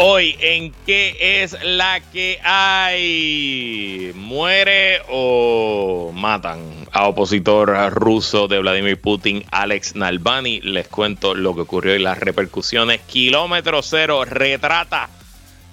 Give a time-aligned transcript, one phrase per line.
[0.00, 4.12] Hoy en qué es la que hay.
[4.14, 6.60] ¿Muere o matan
[6.92, 10.60] a opositor ruso de Vladimir Putin, Alex Nalbani?
[10.60, 13.00] Les cuento lo que ocurrió y las repercusiones.
[13.08, 15.10] Kilómetro cero retrata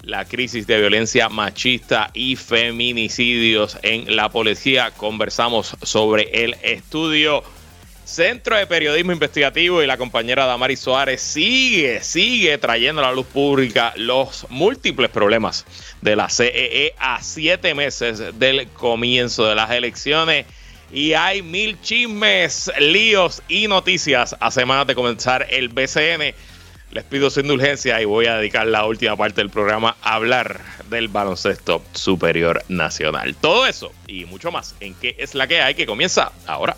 [0.02, 4.90] la crisis de violencia machista y feminicidios en la policía.
[4.98, 7.44] Conversamos sobre el estudio
[8.06, 13.26] Centro de Periodismo Investigativo y la compañera Damari Suárez sigue, sigue trayendo a la luz
[13.26, 15.66] pública los múltiples problemas
[16.02, 20.46] de la CEE e a siete meses del comienzo de las elecciones.
[20.94, 26.36] Y hay mil chismes, líos y noticias a semanas de comenzar el BCN.
[26.92, 30.62] Les pido su indulgencia y voy a dedicar la última parte del programa a hablar
[30.92, 33.36] del baloncesto superior nacional.
[33.36, 36.78] Todo eso y mucho más en qué es la que hay que comienza ahora.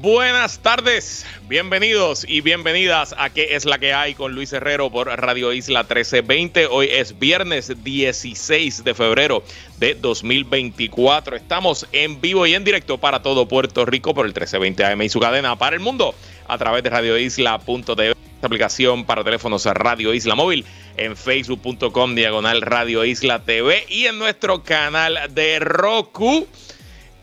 [0.00, 4.14] buenas tardes, bienvenidos y bienvenidas a ¿Qué es la que hay?
[4.14, 6.66] con Luis Herrero por Radio Isla 1320.
[6.66, 9.42] Hoy es viernes 16 de febrero
[9.78, 11.36] de 2024.
[11.36, 15.08] Estamos en vivo y en directo para todo Puerto Rico por el 1320 AM y
[15.08, 16.14] su cadena para el mundo
[16.48, 20.64] a través de radioisla.tv, aplicación para teléfonos Radio Isla Móvil,
[20.96, 26.46] en facebook.com diagonal Radio Isla TV y en nuestro canal de Roku.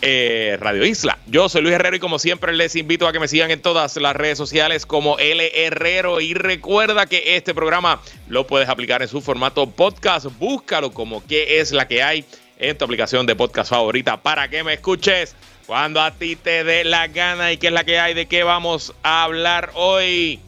[0.06, 1.18] Eh, Radio Isla.
[1.28, 3.96] Yo soy Luis Herrero y como siempre les invito a que me sigan en todas
[3.96, 9.08] las redes sociales como L Herrero y recuerda que este programa lo puedes aplicar en
[9.08, 10.26] su formato podcast.
[10.38, 12.26] Búscalo como qué es la que hay
[12.60, 15.38] en tu aplicación de podcast favorita para que me escuches
[15.68, 18.44] cuando a ti te dé la gana y qué es la que hay de qué
[18.44, 20.42] vamos a hablar hoy.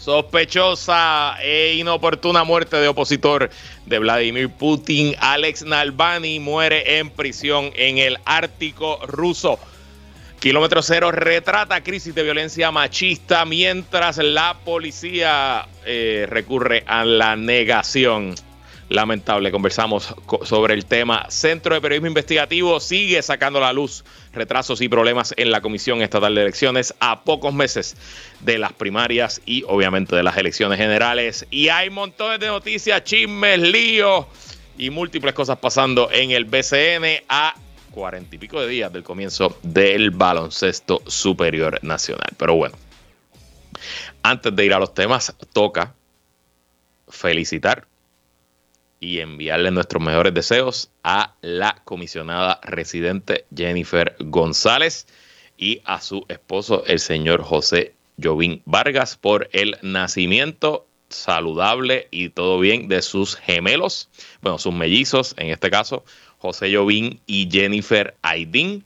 [0.00, 3.50] Sospechosa e inoportuna muerte de opositor
[3.84, 9.58] de Vladimir Putin, Alex Nalbani muere en prisión en el Ártico ruso.
[10.40, 18.34] Kilómetro Cero retrata crisis de violencia machista mientras la policía eh, recurre a la negación
[18.88, 19.52] lamentable.
[19.52, 20.14] Conversamos
[20.44, 21.26] sobre el tema.
[21.28, 26.34] Centro de Periodismo Investigativo sigue sacando la luz retrasos y problemas en la Comisión Estatal
[26.34, 27.96] de Elecciones a pocos meses
[28.40, 31.46] de las primarias y obviamente de las elecciones generales.
[31.50, 34.26] Y hay montones de noticias, chismes, líos
[34.78, 37.54] y múltiples cosas pasando en el BCN a
[37.90, 42.28] cuarenta y pico de días del comienzo del baloncesto superior nacional.
[42.36, 42.76] Pero bueno,
[44.22, 45.94] antes de ir a los temas, toca
[47.08, 47.86] felicitar
[49.00, 55.06] y enviarle nuestros mejores deseos a la comisionada residente Jennifer González
[55.56, 62.60] y a su esposo, el señor José Jovín Vargas, por el nacimiento saludable y todo
[62.60, 64.08] bien de sus gemelos,
[64.42, 66.04] bueno, sus mellizos, en este caso,
[66.38, 68.84] José Jovín y Jennifer Aydin.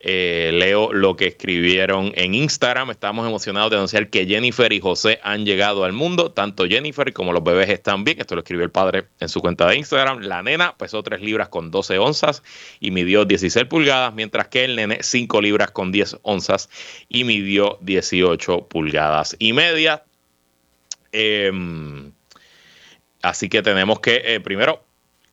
[0.00, 2.90] Eh, leo lo que escribieron en Instagram.
[2.90, 6.30] Estamos emocionados de anunciar que Jennifer y José han llegado al mundo.
[6.30, 8.20] Tanto Jennifer como los bebés están bien.
[8.20, 10.20] Esto lo escribió el padre en su cuenta de Instagram.
[10.20, 12.44] La nena pesó 3 libras con 12 onzas
[12.78, 16.70] y midió 16 pulgadas, mientras que el nene 5 libras con 10 onzas
[17.08, 20.04] y midió 18 pulgadas y media.
[21.10, 22.12] Em,
[23.22, 24.84] así que tenemos que, eh, primero,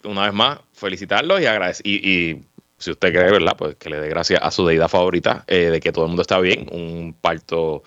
[0.03, 1.45] una vez más, felicitarlos y
[1.83, 2.41] y
[2.77, 3.55] si usted cree, ¿verdad?
[3.57, 6.21] Pues que le dé gracias a su deidad favorita eh, de que todo el mundo
[6.21, 7.83] está bien, un parto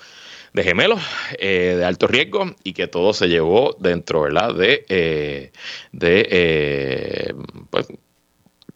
[0.53, 1.01] de gemelos
[1.39, 4.55] eh, de alto riesgo y que todo se llevó dentro, ¿verdad?
[4.55, 5.53] De, eh,
[5.93, 7.35] de
[7.71, 7.87] pues,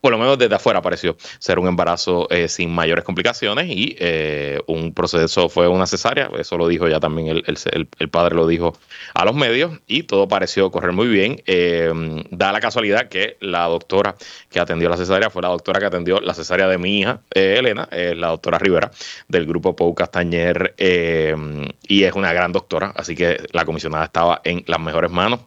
[0.03, 4.61] por lo menos desde afuera pareció ser un embarazo eh, sin mayores complicaciones y eh,
[4.67, 8.73] un proceso fue una cesárea, eso lo dijo ya también el, padre, lo dijo
[9.15, 11.41] a los medios y todo pareció correr muy bien.
[11.47, 11.93] Eh,
[12.31, 14.17] da la casualidad que la doctora
[14.51, 17.89] que atendió la cesárea fue la doctora que atendió la cesárea de mi hija, Elena,
[17.93, 18.91] la doctora Rivera
[19.29, 24.65] del grupo Pou Castañer y es una gran doctora, así que la comisionada estaba en
[24.67, 25.41] las mejores manos.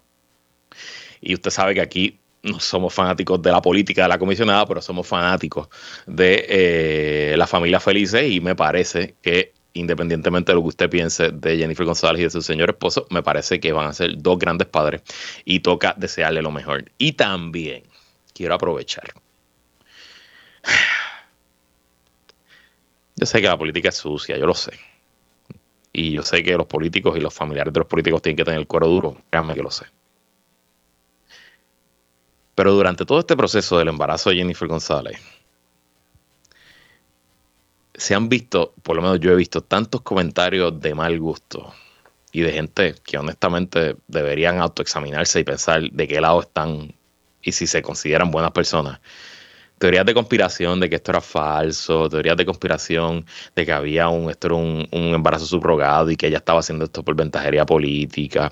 [1.20, 4.82] Y usted sabe que aquí no somos fanáticos de la política de la comisionada, pero
[4.82, 5.68] somos fanáticos
[6.06, 11.32] de eh, la familia felices y me parece que independientemente de lo que usted piense
[11.32, 14.40] de Jennifer González y de su señor esposo, me parece que van a ser dos
[14.40, 15.02] grandes padres
[15.44, 16.86] y toca desearle lo mejor.
[16.98, 17.84] Y también
[18.34, 19.14] quiero aprovechar.
[23.18, 24.72] Yo sé que la política es sucia, yo lo sé.
[25.92, 28.60] Y yo sé que los políticos y los familiares de los políticos tienen que tener
[28.60, 29.86] el cuero duro, créanme que lo sé.
[32.56, 35.20] Pero durante todo este proceso del embarazo de Jennifer González,
[37.94, 41.74] se han visto, por lo menos yo he visto, tantos comentarios de mal gusto
[42.32, 46.94] y de gente que honestamente deberían autoexaminarse y pensar de qué lado están
[47.42, 49.00] y si se consideran buenas personas.
[49.78, 53.26] Teorías de conspiración de que esto era falso, teorías de conspiración
[53.56, 57.04] de que había un, esto era un, embarazo subrogado y que ella estaba haciendo esto
[57.04, 58.52] por ventajería política.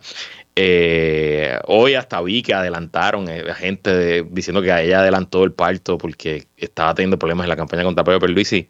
[0.56, 6.48] Eh, hoy hasta vi que adelantaron eh, gente diciendo que ella adelantó el parto porque
[6.58, 8.70] estaba teniendo problemas en la campaña contra Pedro Perluisi.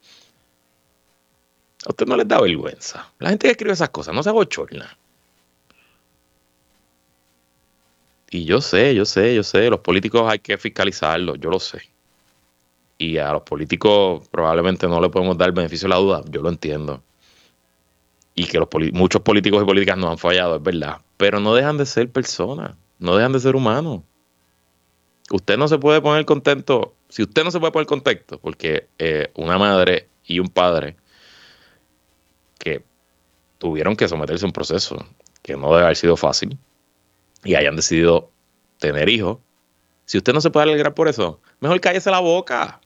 [1.86, 3.12] A usted no les da vergüenza.
[3.20, 4.98] La gente que escribe esas cosas no se abochorna.
[8.30, 11.82] Y yo sé, yo sé, yo sé, los políticos hay que fiscalizarlos, yo lo sé.
[12.98, 16.42] Y a los políticos probablemente no le podemos dar el beneficio de la duda, yo
[16.42, 17.04] lo entiendo.
[18.34, 21.02] Y que los muchos políticos y políticas nos han fallado, es verdad.
[21.24, 24.02] Pero no dejan de ser personas, no dejan de ser humanos.
[25.31, 29.31] Usted no se puede poner contento, si usted no se puede poner contento, porque eh,
[29.36, 30.98] una madre y un padre
[32.60, 32.84] que
[33.58, 34.98] tuvieron que someterse a un proceso
[35.42, 36.58] que no debe haber sido fácil,
[37.46, 38.30] y hayan decidido
[38.78, 39.38] tener hijos,
[40.04, 42.81] si usted no se puede alegrar por eso, mejor cállese la boca.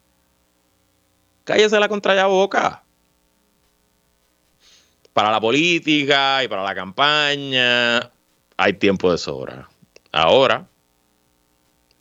[1.44, 2.84] Cállese la contraria boca.
[5.12, 8.12] Para la política y para la campaña
[8.58, 9.70] hay tiempo de sobra.
[10.12, 10.68] Ahora,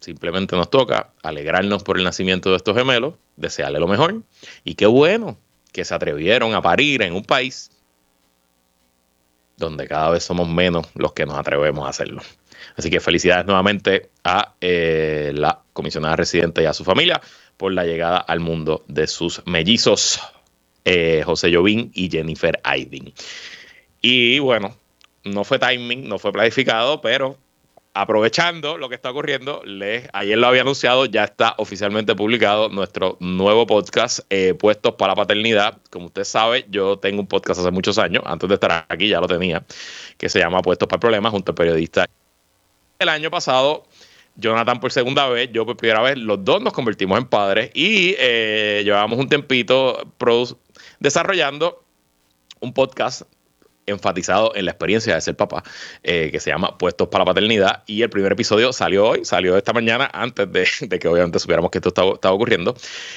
[0.00, 4.23] simplemente nos toca alegrarnos por el nacimiento de estos gemelos, desearle lo mejor.
[4.64, 5.38] Y qué bueno
[5.73, 7.70] que se atrevieron a parir en un país
[9.56, 12.23] donde cada vez somos menos los que nos atrevemos a hacerlo.
[12.76, 17.20] Así que felicidades nuevamente a eh, la comisionada residente y a su familia
[17.56, 20.20] por la llegada al mundo de sus mellizos,
[20.85, 23.12] eh, José Jovín y Jennifer Aydin.
[24.02, 24.76] Y bueno,
[25.26, 27.37] no fue timing, no fue planificado, pero
[27.94, 33.17] aprovechando lo que está ocurriendo, les, ayer lo había anunciado, ya está oficialmente publicado nuestro
[33.20, 35.78] nuevo podcast, eh, Puestos para la Paternidad.
[35.90, 39.20] Como usted sabe, yo tengo un podcast hace muchos años, antes de estar aquí ya
[39.20, 39.64] lo tenía,
[40.19, 42.06] que se llama Puestos para Problemas, junto al periodista
[42.99, 43.84] el año pasado,
[44.37, 48.14] Jonathan por segunda vez, yo por primera vez, los dos nos convertimos en padres y
[48.19, 50.12] eh, llevábamos un tempito
[50.99, 51.82] desarrollando
[52.61, 53.23] un podcast
[53.87, 55.62] enfatizado en la experiencia de ser papá,
[56.03, 57.85] eh, que se llama Puestos para la Paternidad.
[57.87, 60.65] Y el primer episodio salió hoy, salió esta mañana, antes de,
[61.00, 62.75] que obviamente supiéramos que esto estaba, ocurriendo.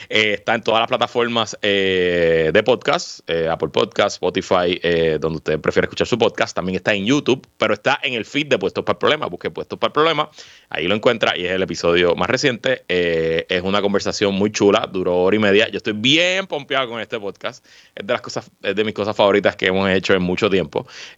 [0.09, 4.79] Eh, está en todas las plataformas eh, de podcast, Apple Podcast, Spotify,
[5.19, 6.55] donde usted prefiere escuchar su podcast.
[6.55, 9.25] También está en YouTube, pero está en el feed de Puestos para el Problema.
[9.27, 10.29] Busque Puestos para el Problema,
[10.69, 12.83] ahí lo encuentra y es el episodio más reciente.
[12.87, 15.69] es una conversación muy chula, duró hora y media.
[15.69, 17.65] Yo estoy bien pompeado con este podcast.
[17.95, 20.58] Es de las cosas, es de mis cosas favoritas que hemos hecho en mucho tiempo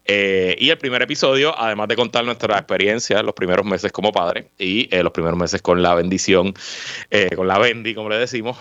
[0.05, 4.49] Eh, y el primer episodio, además de contar nuestra experiencia, los primeros meses como padre
[4.57, 6.53] y eh, los primeros meses con la bendición,
[7.09, 8.57] eh, con la bendi, como le decimos,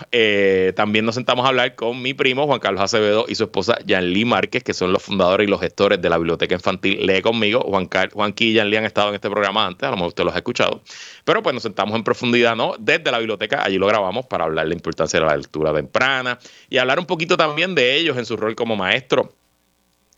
[0.75, 4.25] también nos sentamos a hablar con mi primo Juan Carlos Acevedo y su esposa Lee
[4.25, 7.61] Márquez, que son los fundadores y los gestores de la Biblioteca Infantil Lee conmigo.
[7.61, 10.33] Juan, Juanqui y Lee han estado en este programa antes, a lo mejor usted los
[10.33, 10.81] ha escuchado.
[11.23, 12.75] Pero pues nos sentamos en profundidad, ¿no?
[12.79, 16.39] Desde la biblioteca, allí lo grabamos para hablar de la importancia de la lectura temprana
[16.69, 19.33] y hablar un poquito también de ellos en su rol como maestro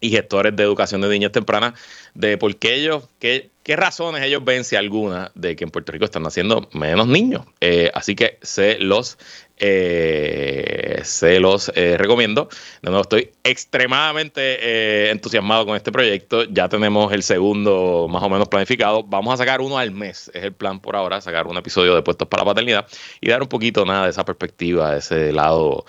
[0.03, 1.79] y gestores de educación de niñas tempranas
[2.13, 5.93] de por qué ellos, qué, qué razones ellos ven, si alguna, de que en Puerto
[5.93, 7.45] Rico están naciendo menos niños.
[7.61, 9.17] Eh, así que se los,
[9.57, 12.49] eh, se los eh, recomiendo.
[12.81, 16.43] De nuevo, estoy extremadamente entusiasmado con este proyecto.
[16.45, 19.03] Ya tenemos el segundo más o menos planificado.
[19.03, 22.01] Vamos a sacar uno al mes, es el plan por ahora, sacar un episodio de
[22.01, 22.87] Puestos para la Paternidad
[23.21, 25.85] y dar un poquito nada de esa perspectiva, de ese lado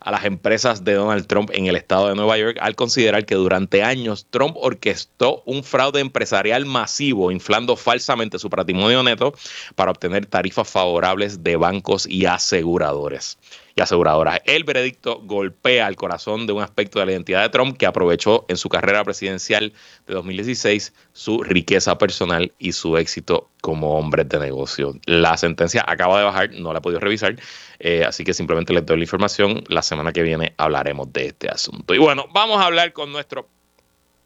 [0.00, 3.34] a las empresas de Donald Trump en el estado de Nueva York al considerar que
[3.34, 9.34] durante años Trump orquestó un fraude empresarial masivo, inflando falsamente su patrimonio neto
[9.74, 13.38] para obtener tarifas favorables de bancos y aseguradores.
[13.78, 14.40] Y aseguradoras.
[14.44, 18.44] El veredicto golpea el corazón de un aspecto de la identidad de Trump que aprovechó
[18.48, 19.72] en su carrera presidencial
[20.06, 24.94] de 2016 su riqueza personal y su éxito como hombre de negocio.
[25.06, 27.36] La sentencia acaba de bajar, no la he podido revisar,
[27.78, 29.62] eh, así que simplemente les doy la información.
[29.68, 31.94] La semana que viene hablaremos de este asunto.
[31.94, 33.48] Y bueno, vamos a hablar con nuestro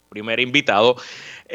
[0.09, 0.95] primer invitado.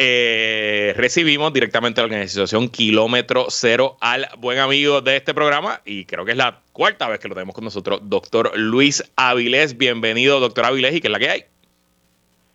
[0.01, 6.05] Eh, recibimos directamente a la organización Kilómetro Cero al buen amigo de este programa y
[6.05, 9.77] creo que es la cuarta vez que lo tenemos con nosotros, doctor Luis Avilés.
[9.77, 11.41] Bienvenido, doctor Avilés, y qué es la que hay.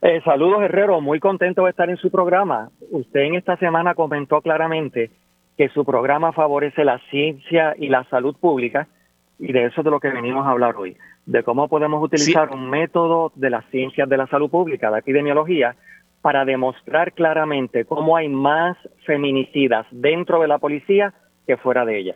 [0.04, 1.02] Eh, saludos, Herrero.
[1.02, 2.70] Muy contento de estar en su programa.
[2.92, 5.12] Usted en esta semana comentó claramente
[5.58, 8.88] que su programa favorece la ciencia y la salud pública
[9.38, 10.96] y de eso es de lo que venimos a hablar hoy,
[11.26, 15.76] de cómo podemos utilizar un método de las ciencias de la salud pública, la epidemiología,
[16.24, 21.14] para demostrar claramente cómo hay más feminicidas dentro de la policía
[21.46, 22.16] que fuera de ella.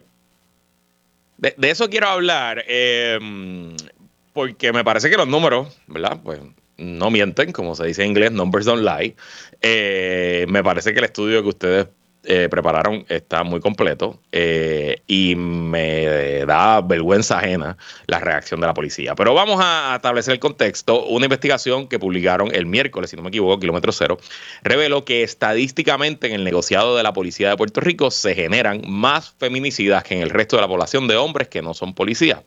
[1.37, 3.19] De, eso quiero hablar, eh,
[4.31, 6.21] porque me parece que los números, ¿verdad?
[6.23, 6.39] Pues
[6.77, 9.13] no mienten, como se dice en inglés, numbers don't lie.
[9.61, 11.87] Eh, me parece que el estudio que ustedes
[12.29, 18.73] eh, prepararon está muy completo eh, y me da vergüenza ajena la reacción de la
[18.73, 19.15] policía.
[19.15, 21.05] Pero vamos a establecer el contexto.
[21.05, 24.17] Una investigación que publicaron el miércoles, si no me equivoco, kilómetro cero,
[24.61, 29.33] reveló que estadísticamente en el negociado de la policía de Puerto Rico se generan más
[29.39, 32.41] feminicidas que en el resto de la población de hombres que no son policías.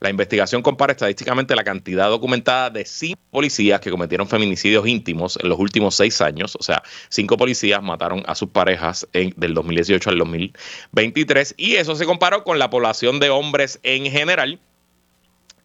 [0.00, 5.48] La investigación compara estadísticamente la cantidad documentada de cinco policías que cometieron feminicidios íntimos en
[5.48, 6.56] los últimos seis años.
[6.58, 11.54] O sea, cinco policías mataron a sus parejas del 2018 al 2023.
[11.56, 14.60] Y eso se comparó con la población de hombres en general.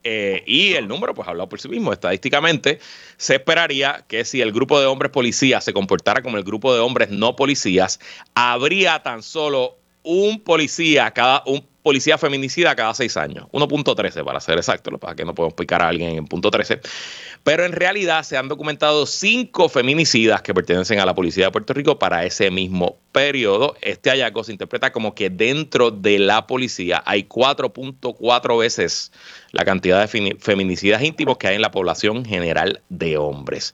[0.03, 1.91] Eh, y el número, pues, ha hablado por sí mismo.
[1.91, 2.79] Estadísticamente,
[3.17, 6.79] se esperaría que si el grupo de hombres policías se comportara como el grupo de
[6.79, 7.99] hombres no policías,
[8.33, 13.47] habría tan solo un policía cada un policía feminicida cada seis años.
[13.51, 16.81] 1.13 para ser exacto, para que no podemos picar a alguien en punto 13.
[17.43, 21.73] Pero en realidad se han documentado cinco feminicidas que pertenecen a la policía de Puerto
[21.73, 23.75] Rico para ese mismo periodo.
[23.81, 29.11] Este hallazgo se interpreta como que dentro de la policía hay 4.4 veces
[29.51, 33.73] la cantidad de feminicidas íntimos que hay en la población general de hombres.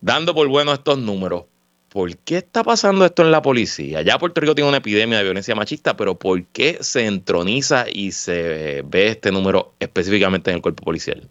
[0.00, 1.46] Dando por bueno estos números,
[1.94, 4.02] ¿por qué está pasando esto en la policía?
[4.02, 8.10] Ya Puerto Rico tiene una epidemia de violencia machista, pero ¿por qué se entroniza y
[8.10, 11.22] se ve este número específicamente en el cuerpo policial?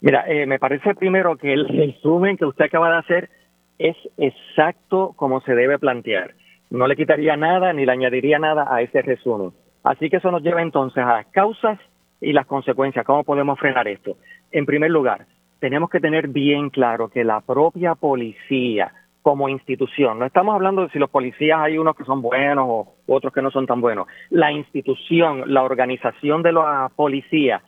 [0.00, 3.30] Mira, eh, me parece primero que el resumen que usted acaba de hacer
[3.78, 6.34] es exacto como se debe plantear.
[6.70, 9.52] No le quitaría nada ni le añadiría nada a ese resumen.
[9.82, 11.78] Así que eso nos lleva entonces a las causas
[12.18, 13.04] y las consecuencias.
[13.04, 14.16] ¿Cómo podemos frenar esto?
[14.52, 15.26] En primer lugar,
[15.60, 18.90] tenemos que tener bien claro que la propia policía,
[19.24, 20.18] como institución.
[20.18, 23.40] No estamos hablando de si los policías hay unos que son buenos o otros que
[23.40, 24.06] no son tan buenos.
[24.28, 27.62] La institución, la organización de la policía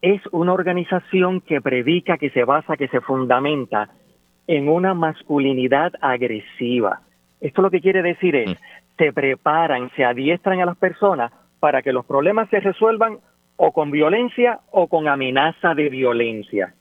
[0.00, 3.90] es una organización que predica, que se basa, que se fundamenta
[4.46, 7.02] en una masculinidad agresiva.
[7.38, 8.54] Esto lo que quiere decir es, mm.
[8.96, 13.18] se preparan, se adiestran a las personas para que los problemas se resuelvan
[13.56, 16.72] o con violencia o con amenaza de violencia.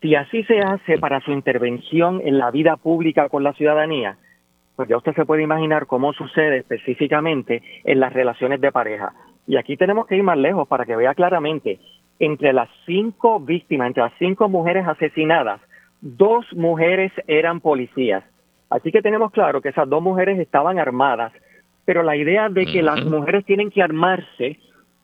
[0.00, 4.16] Si así se hace para su intervención en la vida pública con la ciudadanía,
[4.76, 9.12] pues ya usted se puede imaginar cómo sucede específicamente en las relaciones de pareja.
[9.46, 11.78] Y aquí tenemos que ir más lejos para que vea claramente,
[12.18, 15.60] entre las cinco víctimas, entre las cinco mujeres asesinadas,
[16.00, 18.24] dos mujeres eran policías.
[18.70, 21.32] Así que tenemos claro que esas dos mujeres estaban armadas,
[21.84, 24.58] pero la idea de que las mujeres tienen que armarse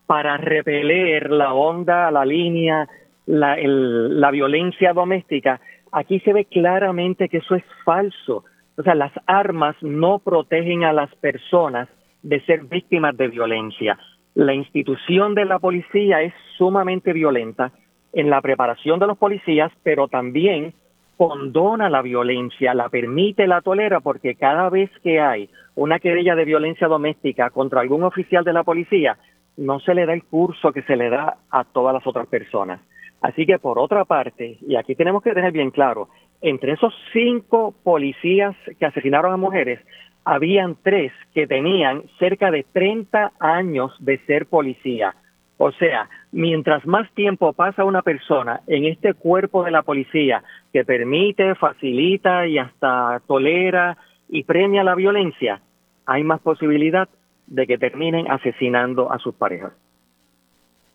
[0.06, 2.88] para repeler la onda, la línea,
[3.26, 5.60] la, la violencia doméstica,
[5.92, 8.44] aquí se ve claramente que eso es falso.
[8.76, 11.88] O sea, las armas no protegen a las personas
[12.22, 13.98] de ser víctimas de violencia.
[14.34, 17.72] La institución de la policía es sumamente violenta
[18.12, 20.74] en la preparación de los policías, pero también
[21.16, 26.44] condona la violencia, la permite, la tolera, porque cada vez que hay una querella de
[26.44, 29.16] violencia doméstica contra algún oficial de la policía,
[29.56, 32.80] no se le da el curso que se le da a todas las otras personas.
[33.20, 36.08] Así que por otra parte, y aquí tenemos que tener bien claro,
[36.40, 39.80] entre esos cinco policías que asesinaron a mujeres,
[40.24, 45.14] habían tres que tenían cerca de 30 años de ser policía.
[45.58, 50.42] O sea, mientras más tiempo pasa una persona en este cuerpo de la policía
[50.72, 53.96] que permite, facilita y hasta tolera
[54.28, 55.62] y premia la violencia,
[56.04, 57.08] hay más posibilidad
[57.46, 59.72] de que terminen asesinando a sus parejas.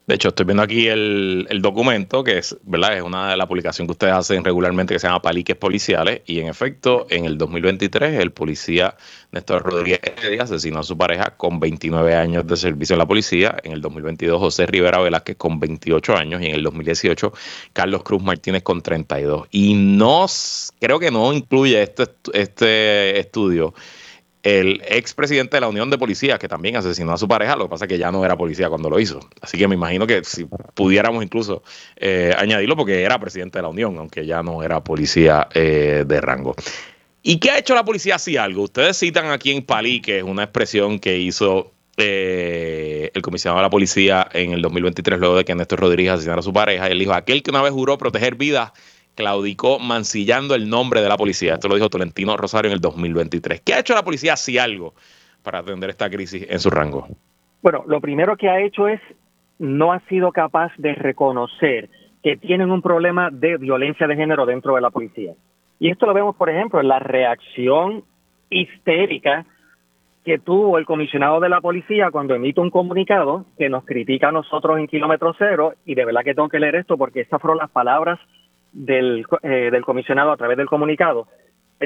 [0.08, 2.98] De hecho, estoy viendo aquí el, documento, que es, ¿verdad?
[2.98, 6.22] Es una de las publicaciones que ustedes hacen regularmente que se llama Paliques Policiales.
[6.26, 8.96] Y en efecto, en el 2023, el policía
[9.32, 10.02] Néstor Rodríguez
[10.40, 13.56] asesinó a su pareja con 29 años de servicio en la policía.
[13.64, 16.42] En el 2022, José Rivera Velázquez con 28 años.
[16.42, 17.32] Y en el 2018,
[17.72, 19.48] Carlos Cruz Martínez con 32.
[19.52, 20.26] Y no,
[20.80, 23.76] creo que no incluye este, este estudio
[24.44, 27.70] el expresidente de la Unión de Policías, que también asesinó a su pareja, lo que
[27.70, 29.20] pasa es que ya no era policía cuando lo hizo.
[29.42, 31.64] Así que me imagino que si pudiéramos incluso
[31.96, 36.22] eh, añadirlo, porque era presidente de la Unión, aunque ya no era policía eh, de
[36.22, 36.56] rango.
[37.22, 38.64] ¿Y qué ha hecho la policía si algo?
[38.64, 43.64] Ustedes citan aquí en Palí, que es una expresión que hizo eh, el comisionado de
[43.64, 46.94] la policía en el 2023, luego de que Néstor Rodríguez asesinara a su pareja, y
[46.94, 48.72] él dijo, aquel que una vez juró proteger vidas
[49.16, 51.56] claudicó mancillando el nombre de la policía.
[51.56, 53.62] Esto lo dijo Tolentino Rosario en el 2023.
[53.62, 54.94] ¿Qué ha hecho la policía, si algo,
[55.44, 57.08] para atender esta crisis en su rango?
[57.62, 59.00] Bueno, lo primero que ha hecho es
[59.60, 61.90] no ha sido capaz de reconocer
[62.24, 65.34] que tienen un problema de violencia de género dentro de la policía.
[65.80, 68.04] Y esto lo vemos, por ejemplo, en la reacción
[68.50, 69.46] histérica
[70.24, 74.32] que tuvo el comisionado de la policía cuando emite un comunicado que nos critica a
[74.32, 77.58] nosotros en kilómetro cero, y de verdad que tengo que leer esto porque estas fueron
[77.58, 78.20] las palabras
[78.72, 81.28] del, eh, del comisionado a través del comunicado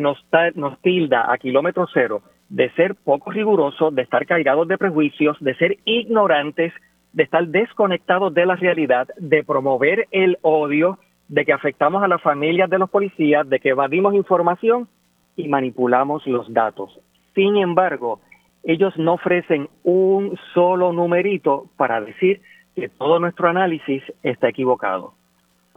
[0.02, 0.18] nos,
[0.56, 5.56] nos tilda a kilómetro cero de ser poco rigurosos, de estar cargados de prejuicios, de
[5.56, 6.74] ser ignorantes,
[7.14, 12.22] de estar desconectados de la realidad, de promover el odio, de que afectamos a las
[12.22, 14.88] familias de los policías, de que evadimos información
[15.36, 17.00] y manipulamos los datos.
[17.34, 18.20] Sin embargo,
[18.64, 22.42] ellos no ofrecen un solo numerito para decir
[22.76, 25.14] que todo nuestro análisis está equivocado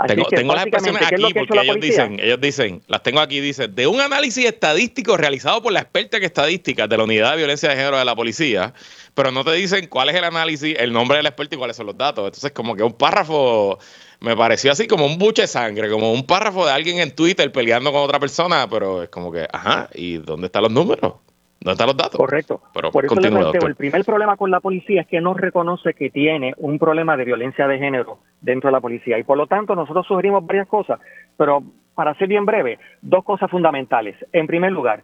[0.06, 4.00] tengo, las expresiones aquí porque ellos dicen, ellos dicen, las tengo aquí, dice, de un
[4.00, 7.98] análisis estadístico realizado por la experta en estadística de la Unidad de Violencia de Género
[7.98, 8.74] de la Policía,
[9.14, 11.86] pero no te dicen cuál es el análisis, el nombre del experto y cuáles son
[11.86, 12.24] los datos.
[12.24, 13.78] Entonces, como que un párrafo
[14.20, 17.50] me pareció así como un buche de sangre, como un párrafo de alguien en Twitter
[17.50, 21.14] peleando con otra persona, pero es como que, ajá, ¿y dónde están los números?
[21.60, 22.16] ¿Dónde están los datos?
[22.16, 22.60] Correcto.
[22.72, 25.92] Pero Por eso le planteo, el primer problema con la policía es que no reconoce
[25.94, 29.18] que tiene un problema de violencia de género dentro de la policía.
[29.18, 31.00] Y por lo tanto, nosotros sugerimos varias cosas,
[31.36, 31.62] pero
[31.94, 34.14] para ser bien breve, dos cosas fundamentales.
[34.32, 35.02] En primer lugar,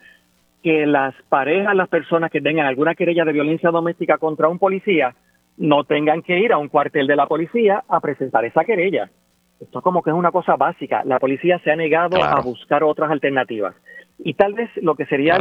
[0.62, 5.14] que las parejas, las personas que tengan alguna querella de violencia doméstica contra un policía,
[5.56, 9.10] no tengan que ir a un cuartel de la policía a presentar esa querella.
[9.60, 11.02] Esto como que es una cosa básica.
[11.04, 13.74] La policía se ha negado a buscar otras alternativas.
[14.18, 15.38] Y tal vez lo que sería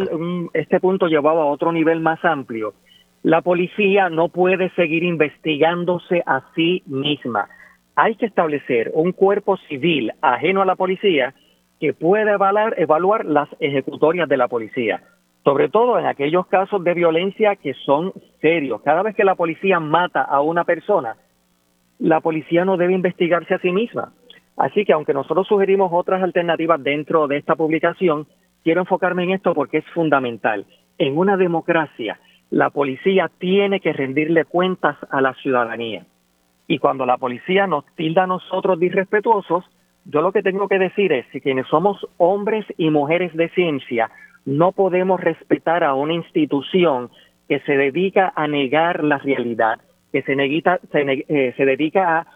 [0.53, 2.73] este punto llevado a otro nivel más amplio,
[3.21, 7.47] la policía no puede seguir investigándose a sí misma.
[7.95, 11.33] Hay que establecer un cuerpo civil ajeno a la policía
[11.79, 15.03] que pueda evaluar, evaluar las ejecutorias de la policía,
[15.43, 18.81] sobre todo en aquellos casos de violencia que son serios.
[18.81, 21.15] Cada vez que la policía mata a una persona,
[21.99, 24.13] la policía no debe investigarse a sí misma.
[24.57, 28.27] Así que aunque nosotros sugerimos otras alternativas dentro de esta publicación,
[28.63, 30.65] quiero enfocarme en esto porque es fundamental.
[30.97, 36.05] En una democracia, la policía tiene que rendirle cuentas a la ciudadanía.
[36.67, 39.65] Y cuando la policía nos tilda a nosotros de irrespetuosos,
[40.05, 44.09] yo lo que tengo que decir es que quienes somos hombres y mujeres de ciencia,
[44.45, 47.09] no podemos respetar a una institución
[47.47, 49.79] que se dedica a negar la realidad,
[50.11, 52.27] que se, se, eh, se dedica a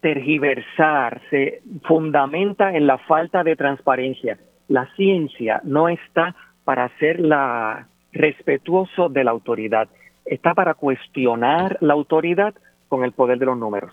[0.00, 7.86] tergiversar, se fundamenta en la falta de transparencia la ciencia no está para ser la
[8.12, 9.88] respetuoso de la autoridad,
[10.24, 12.54] está para cuestionar la autoridad
[12.88, 13.92] con el poder de los números.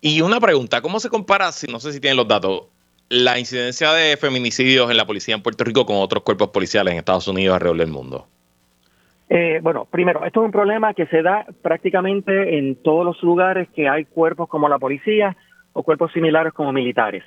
[0.00, 2.66] Y una pregunta, ¿cómo se compara, si no sé si tienen los datos,
[3.08, 6.98] la incidencia de feminicidios en la policía en Puerto Rico con otros cuerpos policiales en
[6.98, 8.26] Estados Unidos alrededor del mundo?
[9.28, 13.68] Eh, bueno, primero, esto es un problema que se da prácticamente en todos los lugares
[13.74, 15.36] que hay cuerpos como la policía
[15.72, 17.24] o cuerpos similares como militares.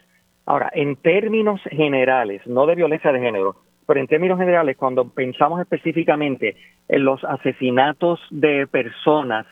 [0.49, 5.61] Ahora, en términos generales, no de violencia de género, pero en términos generales, cuando pensamos
[5.61, 6.55] específicamente
[6.87, 9.45] en los asesinatos de personas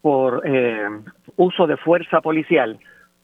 [0.00, 0.88] por eh,
[1.36, 2.78] uso de fuerza policial,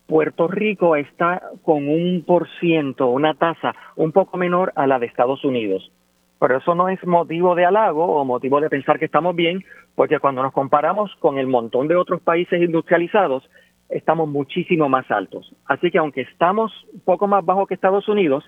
[0.06, 5.06] Puerto Rico está con un por ciento, una tasa un poco menor a la de
[5.06, 5.90] Estados Unidos.
[6.38, 10.18] Pero eso no es motivo de halago o motivo de pensar que estamos bien, porque
[10.18, 13.48] cuando nos comparamos con el montón de otros países industrializados,
[13.92, 15.52] estamos muchísimo más altos.
[15.66, 18.44] Así que aunque estamos un poco más bajo que Estados Unidos,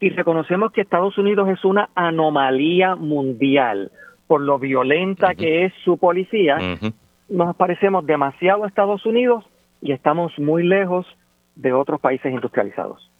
[0.00, 3.90] si reconocemos que Estados Unidos es una anomalía mundial
[4.26, 6.58] por lo violenta que es su policía,
[7.28, 9.44] nos parecemos demasiado a Estados Unidos
[9.80, 11.06] y estamos muy lejos
[11.56, 13.10] de otros países industrializados.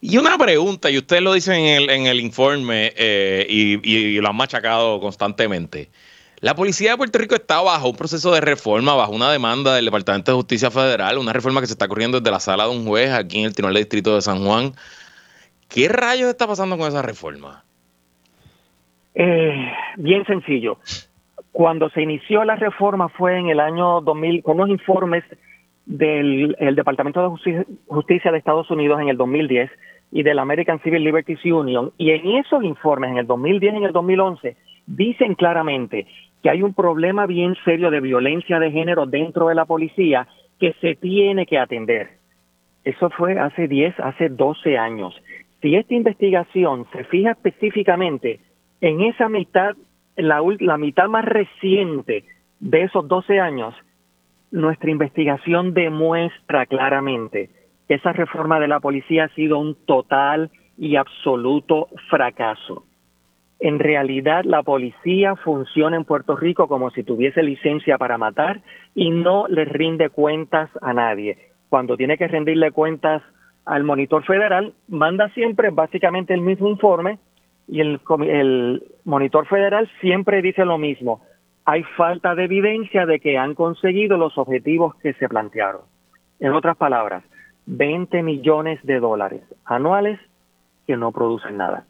[0.00, 4.20] Y una pregunta, y ustedes lo dicen en el, en el informe eh, y, y,
[4.20, 5.90] lo han machacado constantemente.
[6.42, 9.84] La policía de Puerto Rico está bajo un proceso de reforma, bajo una demanda del
[9.84, 12.84] Departamento de Justicia Federal, una reforma que se está corriendo desde la sala de un
[12.84, 14.72] juez aquí en el Tribunal de Distrito de San Juan.
[15.68, 17.62] ¿Qué rayos está pasando con esa reforma?
[19.14, 20.78] Eh, bien sencillo.
[21.52, 25.22] Cuando se inició la reforma fue en el año 2000, con unos informes
[25.86, 29.70] del Departamento de Justicia, de Estados Unidos en el 2010
[30.10, 33.84] y del American Civil Liberties Union, y en esos informes, en el 2010 y en
[33.84, 34.56] el 2011,
[34.88, 36.08] dicen claramente
[36.42, 40.26] que hay un problema bien serio de violencia de género dentro de la policía
[40.58, 42.18] que se tiene que atender.
[42.84, 45.14] Eso fue hace 10, hace 12 años.
[45.60, 48.40] Si esta investigación se fija específicamente
[48.80, 49.76] en esa mitad,
[50.16, 52.24] la, la mitad más reciente
[52.58, 53.74] de esos 12 años,
[54.50, 57.50] nuestra investigación demuestra claramente
[57.86, 62.84] que esa reforma de la policía ha sido un total y absoluto fracaso.
[63.64, 68.60] En realidad, la policía funciona en Puerto Rico como si tuviese licencia para matar
[68.92, 71.38] y no le rinde cuentas a nadie.
[71.68, 73.22] Cuando tiene que rendirle cuentas
[73.64, 77.20] al monitor federal, manda siempre básicamente el mismo informe
[77.68, 81.22] y el, el monitor federal siempre dice lo mismo.
[81.64, 85.82] Hay falta de evidencia de que han conseguido los objetivos que se plantearon.
[86.40, 87.22] En otras palabras,
[87.66, 90.18] 20 millones de dólares anuales
[90.84, 91.84] que no producen nada.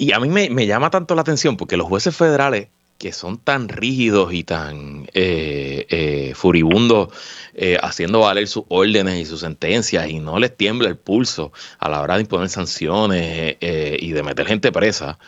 [0.00, 3.68] Y a mí me, llama tanto la atención porque los jueces federales que son tan
[3.68, 7.08] rígidos y tan eh, eh, furibundos
[7.54, 11.88] eh, haciendo valer sus órdenes y sus sentencias y no les tiembla el pulso a
[11.88, 15.18] la hora de imponer sanciones y de meter gente presa.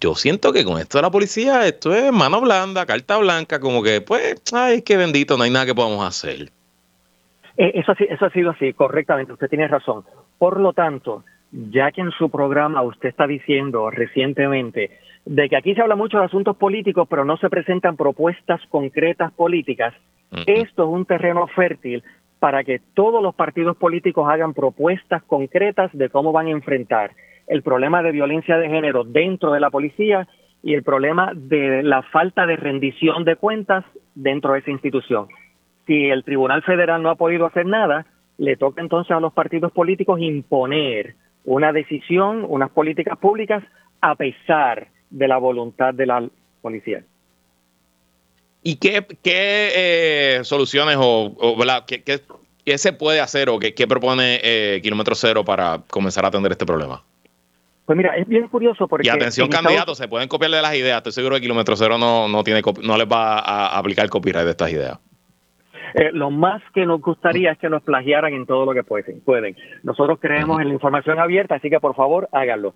[0.00, 3.84] Yo siento que con esto de la policía, esto es mano blanda, carta blanca, como
[3.84, 6.50] que, pues, ay, qué bendito, no hay nada que podamos hacer.
[7.56, 10.02] eso ha sido así, correctamente, usted tiene razón.
[10.38, 11.22] Por lo tanto,
[11.56, 14.90] ya que en su programa usted está diciendo recientemente
[15.24, 19.32] de que aquí se habla mucho de asuntos políticos, pero no se presentan propuestas concretas
[19.32, 19.94] políticas,
[20.46, 22.02] esto es un terreno fértil
[22.38, 27.12] para que todos los partidos políticos hagan propuestas concretas de cómo van a enfrentar
[27.46, 30.28] el problema de violencia de género dentro de la policía
[30.62, 35.28] y el problema de la falta de rendición de cuentas dentro de esa institución.
[35.86, 38.04] Si el Tribunal Federal no ha podido hacer nada,
[38.36, 41.14] le toca entonces a los partidos políticos imponer
[41.46, 43.64] una decisión, unas políticas públicas,
[44.00, 46.28] a pesar de la voluntad de la
[46.60, 47.02] policía.
[48.62, 51.36] ¿Y qué, qué eh, soluciones o,
[51.86, 56.66] qué, se puede hacer o qué, propone eh, Kilómetro Cero para comenzar a atender este
[56.66, 57.02] problema?
[57.84, 59.06] Pues mira, es bien curioso porque...
[59.06, 60.96] Y atención candidatos, se pueden copiar de las ideas.
[60.96, 64.50] Estoy seguro que Kilómetro Cero no, no, tiene, no les va a aplicar copyright de
[64.50, 64.98] estas ideas.
[65.98, 69.22] Eh, lo más que nos gustaría es que nos plagiaran en todo lo que pueden.
[69.22, 69.56] pueden.
[69.82, 72.74] Nosotros creemos en la información abierta, así que por favor háganlo.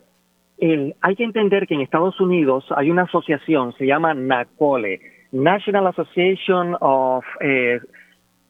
[0.58, 5.00] hay que entender que en Estados Unidos hay una asociación, se llama NACOLE,
[5.32, 7.78] National Association of eh,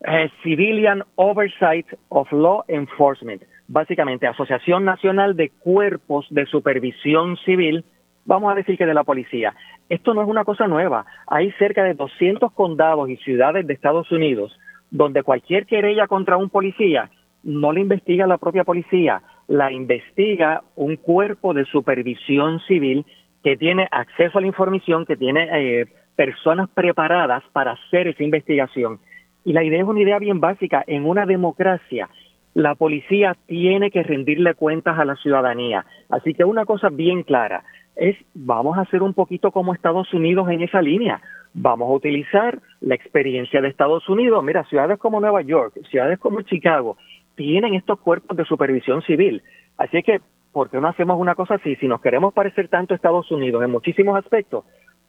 [0.07, 7.85] eh, Civilian Oversight of Law Enforcement, básicamente Asociación Nacional de Cuerpos de Supervisión Civil,
[8.25, 9.53] vamos a decir que de la policía.
[9.89, 11.05] Esto no es una cosa nueva.
[11.27, 14.57] Hay cerca de 200 condados y ciudades de Estados Unidos
[14.91, 17.11] donde cualquier querella contra un policía
[17.43, 23.05] no la investiga la propia policía, la investiga un cuerpo de supervisión civil
[23.43, 28.99] que tiene acceso a la información, que tiene eh, personas preparadas para hacer esa investigación.
[29.45, 30.85] Y la idea es una idea bien básica.
[30.87, 32.11] En una democracia,
[32.53, 35.87] la policía tiene que rendirle cuentas a la ciudadanía.
[36.11, 37.65] Así que una cosa bien clara,
[37.97, 41.21] es vamos a hacer un poquito como Estados Unidos en esa línea.
[41.53, 44.43] Vamos a utilizar la experiencia de Estados Unidos.
[44.45, 46.97] Mira, ciudades como Nueva York, ciudades como Chicago,
[47.35, 49.43] tienen estos cuerpos de supervisión civil.
[49.77, 50.21] Así que,
[50.53, 51.75] ¿por qué no hacemos una cosa así?
[51.77, 54.65] Si nos queremos parecer tanto a Estados Unidos en muchísimos aspectos,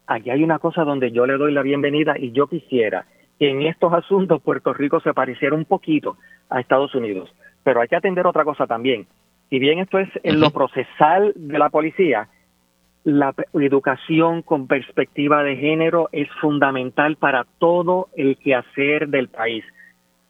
[0.07, 3.05] aquí hay una cosa donde yo le doy la bienvenida y yo quisiera
[3.37, 6.17] que en estos asuntos Puerto Rico se pareciera un poquito
[6.49, 7.33] a Estados Unidos.
[7.63, 9.07] Pero hay que atender otra cosa también.
[9.49, 12.29] Si bien esto es en lo procesal de la policía,
[13.03, 19.63] la educación con perspectiva de género es fundamental para todo el quehacer del país.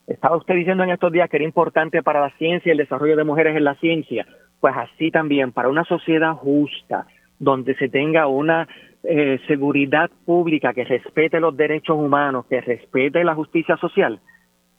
[0.08, 3.16] Estaba usted diciendo en estos días que era importante para la ciencia y el desarrollo
[3.16, 4.26] de mujeres en la ciencia.
[4.60, 7.08] Pues así también, para una sociedad justa,
[7.40, 8.68] donde se tenga una
[9.04, 14.20] eh, seguridad pública que respete los derechos humanos, que respete la justicia social,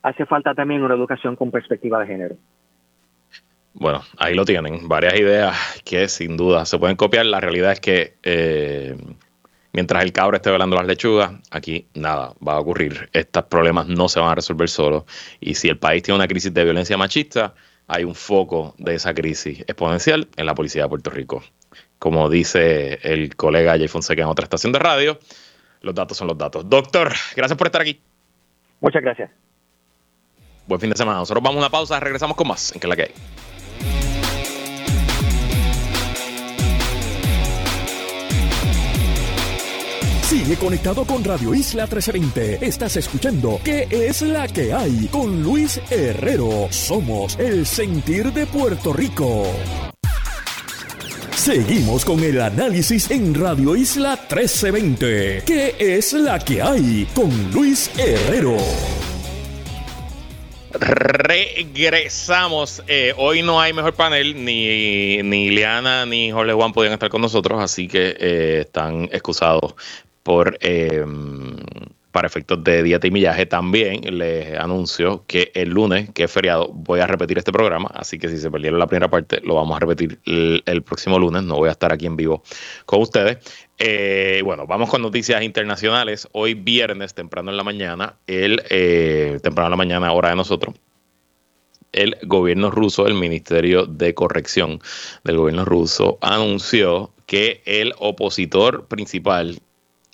[0.01, 2.35] hace falta también una educación con perspectiva de género.
[3.73, 7.25] Bueno, ahí lo tienen, varias ideas que sin duda se pueden copiar.
[7.25, 8.95] La realidad es que eh,
[9.71, 13.09] mientras el cabro esté velando las lechugas, aquí nada va a ocurrir.
[13.13, 15.03] Estos problemas no se van a resolver solos.
[15.39, 17.55] Y si el país tiene una crisis de violencia machista,
[17.87, 21.43] hay un foco de esa crisis exponencial en la policía de Puerto Rico.
[21.99, 25.19] como dice el colega Jay Fonseca en otra estación de radio,
[25.81, 26.69] los datos son los datos.
[26.69, 27.99] Doctor, gracias por estar aquí.
[28.81, 29.31] Muchas gracias.
[30.67, 31.19] Buen fin de semana.
[31.19, 33.11] Nosotros vamos a una pausa, regresamos con más en que la que hay.
[40.43, 42.65] Sigue conectado con Radio Isla 1320.
[42.65, 45.07] Estás escuchando ¿Qué es la que hay?
[45.07, 46.67] Con Luis Herrero.
[46.69, 49.45] Somos el sentir de Puerto Rico.
[51.33, 55.43] Seguimos con el análisis en Radio Isla 1320.
[55.45, 57.07] ¿Qué es la que hay?
[57.15, 58.57] Con Luis Herrero.
[60.73, 62.83] Regresamos.
[62.87, 64.43] Eh, hoy no hay mejor panel.
[64.43, 69.75] Ni, ni Liana ni Jorge Juan podían estar con nosotros, así que eh, están excusados
[70.23, 71.05] por eh,
[72.13, 73.47] para efectos de dieta y millaje.
[73.47, 77.89] También les anuncio que el lunes, que es feriado, voy a repetir este programa.
[77.91, 81.41] Así que si se perdieron la primera parte, lo vamos a repetir el, próximo lunes.
[81.41, 82.43] No voy a estar aquí en vivo
[82.85, 83.39] con ustedes.
[83.79, 86.27] Eh, bueno, vamos con noticias internacionales.
[86.33, 90.75] Hoy viernes, temprano en la mañana, el eh, temprano en la mañana, hora de nosotros,
[91.93, 94.79] el gobierno ruso, el Ministerio de Corrección
[95.23, 99.59] del gobierno ruso, anunció que el opositor principal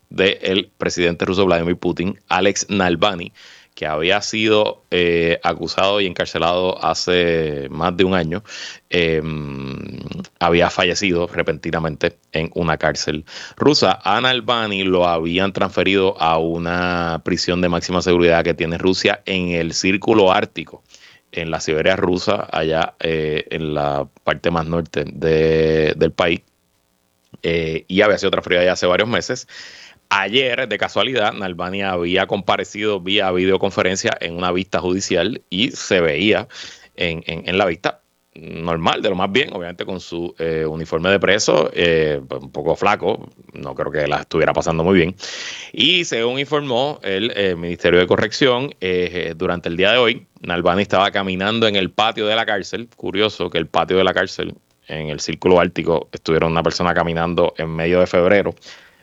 [0.09, 3.31] del presidente ruso Vladimir Putin, Alex Navalny,
[3.75, 8.43] que había sido eh, acusado y encarcelado hace más de un año,
[8.89, 9.99] em,
[10.39, 13.23] había fallecido repentinamente en una cárcel
[13.55, 13.99] rusa.
[14.03, 19.49] A Navalny lo habían transferido a una prisión de máxima seguridad que tiene Rusia en
[19.49, 20.83] el Círculo Ártico
[21.31, 26.41] en la Siberia rusa, allá eh, en la parte más norte del país.
[27.43, 29.47] Eh, y había sido transferido ya hace varios meses.
[30.11, 36.47] Ayer, de casualidad, Nalbani había comparecido vía videoconferencia en una vista judicial y se veía
[36.95, 38.01] en, la vista
[38.33, 42.75] normal, de lo más bien, obviamente con su eh, uniforme de preso, eh, un poco
[42.75, 45.15] flaco, no creo que la estuviera pasando muy bien.
[45.73, 48.73] Y según informó el eh, Ministerio de Corrección,
[49.35, 52.89] durante el día de hoy, Nalbani estaba caminando en el patio de la cárcel.
[52.95, 54.55] Curioso que el patio de la cárcel,
[54.87, 58.55] en el círculo ártico, estuviera una persona caminando en medio de febrero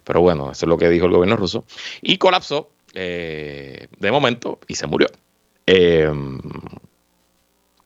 [0.07, 1.65] pero bueno, eso es lo que dijo el gobierno ruso.
[2.01, 5.09] Y colapsó eh, de momento y se murió.
[5.67, 6.41] Em,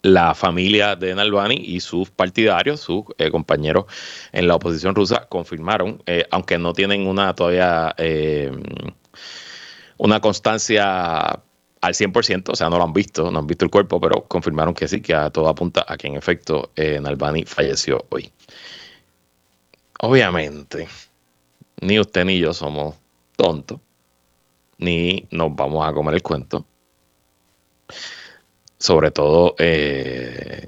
[0.03, 3.87] la familia de Navalny y sus partidarios, sus eh, compañeros
[4.33, 8.63] en la oposición rusa, confirmaron, eh, aunque no tienen una todavía em,
[9.97, 11.43] una constancia
[11.81, 14.75] al 100%, o sea, no lo han visto, no han visto el cuerpo, pero confirmaron
[14.75, 17.01] que sí, que a todo apunta a que en efecto eh,
[17.47, 18.31] falleció hoy.
[20.01, 20.89] Obviamente,
[21.81, 22.97] ni usted ni yo somos
[23.37, 23.81] tontos,
[24.79, 26.65] ni nos vamos a comer el cuento.
[28.79, 30.67] Sobre todo eh,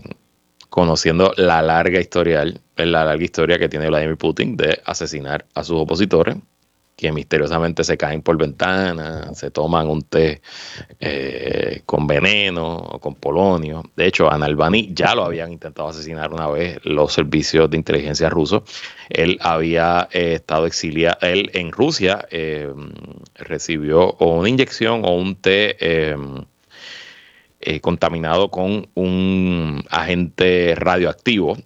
[0.68, 5.78] conociendo la larga historial, la larga historia que tiene Vladimir Putin de asesinar a sus
[5.78, 6.36] opositores
[7.02, 10.40] que misteriosamente se caen por ventanas, se toman un té
[11.00, 13.82] eh, con veneno o con polonio.
[13.96, 18.30] De hecho, a Nalbani ya lo habían intentado asesinar una vez los servicios de inteligencia
[18.30, 18.62] rusos.
[19.08, 22.72] Él había eh, estado exiliado, él en Rusia eh,
[23.34, 26.14] recibió una inyección o un té
[27.80, 31.56] contaminado con un agente radioactivo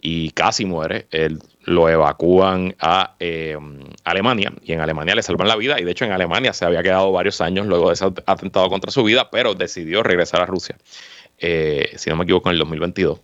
[0.00, 1.06] y casi muere.
[1.12, 3.56] Él lo evacúan a eh,
[4.04, 6.82] Alemania y en Alemania le salvan la vida y de hecho en Alemania se había
[6.82, 10.76] quedado varios años luego de ese atentado contra su vida, pero decidió regresar a Rusia,
[11.38, 13.20] eh, si no me equivoco, en el 2022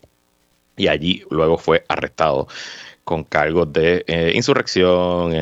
[0.77, 2.47] y allí luego fue arrestado
[3.03, 5.35] con cargos de eh, insurrección,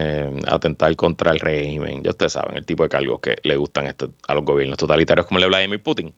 [0.47, 4.07] atentar contra el régimen, ya ustedes saben, el tipo de cargos que le gustan este,
[4.29, 6.15] a los gobiernos totalitarios como el de Vladimir Putin.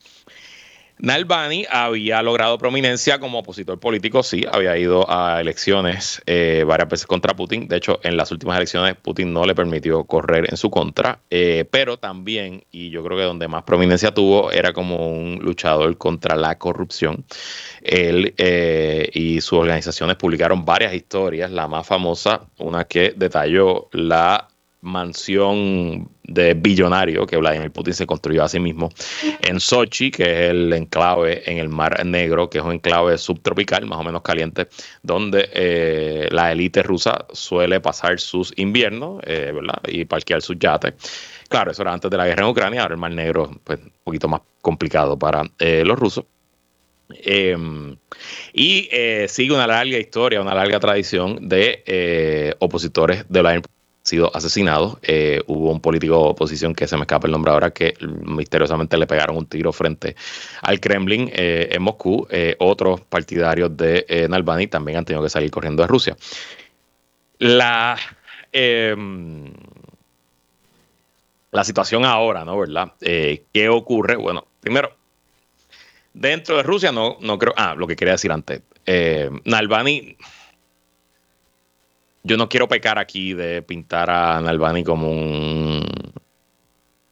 [1.00, 7.06] Nalbani había logrado prominencia como opositor político, sí, había ido a elecciones eh, varias veces
[7.06, 7.68] contra Putin.
[7.68, 11.64] De hecho, en las últimas elecciones Putin no le permitió correr en su contra, eh,
[11.70, 16.34] pero también, y yo creo que donde más prominencia tuvo, era como un luchador contra
[16.34, 17.24] la corrupción.
[17.82, 24.48] Él eh, y sus organizaciones publicaron varias historias, la más famosa, una que detalló la
[24.80, 28.90] mansión de billonario que Vladimir Putin se construyó a sí mismo
[29.40, 33.86] en Sochi, que es el enclave en el Mar Negro, que es un enclave subtropical,
[33.86, 34.68] más o menos caliente,
[35.02, 39.80] donde eh, la élite rusa suele pasar sus inviernos eh, ¿verdad?
[39.88, 40.94] y parquear sus yates.
[41.48, 43.92] Claro, eso era antes de la guerra en Ucrania, ahora el Mar Negro pues, un
[44.04, 46.24] poquito más complicado para eh, los rusos.
[47.10, 47.96] Em,
[48.52, 48.90] y
[49.28, 53.77] sigue una larga historia, una larga tradición de opositores de Putin
[54.08, 54.98] sido asesinado.
[55.02, 58.96] Eh, hubo un político de oposición que se me escapa el nombre ahora que misteriosamente
[58.96, 60.16] le pegaron un tiro frente
[60.62, 62.26] al Kremlin eh, en Moscú.
[62.30, 66.16] Eh, otros partidarios de Nalbani también han tenido que salir corriendo de Rusia.
[67.38, 67.96] La,
[68.50, 69.52] em,
[71.52, 72.58] la situación ahora, ¿no?
[72.58, 72.94] ¿Verdad?
[73.00, 74.16] ¿Qué ocurre?
[74.16, 74.96] Bueno, primero,
[76.12, 77.54] dentro de Rusia no, no creo.
[77.56, 78.62] Ah, lo que quería decir antes.
[79.44, 80.16] Nalbani.
[82.22, 85.84] Yo no quiero pecar aquí de pintar a Nalbani como un,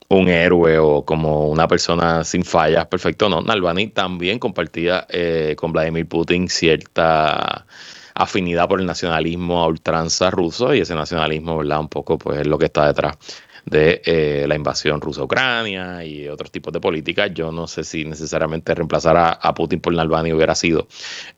[0.09, 3.29] un héroe o como una persona sin fallas, perfecto.
[3.29, 7.67] No, Nalbani también compartía eh, con Vladimir Putin cierta
[8.15, 11.81] afinidad por el nacionalismo a ultranza ruso y ese nacionalismo, ¿verdad?
[11.81, 13.17] Un poco, pues es lo que está detrás
[13.65, 17.33] de eh, la invasión rusa a Ucrania y otros tipos de políticas.
[17.35, 20.87] Yo no sé si necesariamente reemplazar a, Putin por Nalbani hubiera sido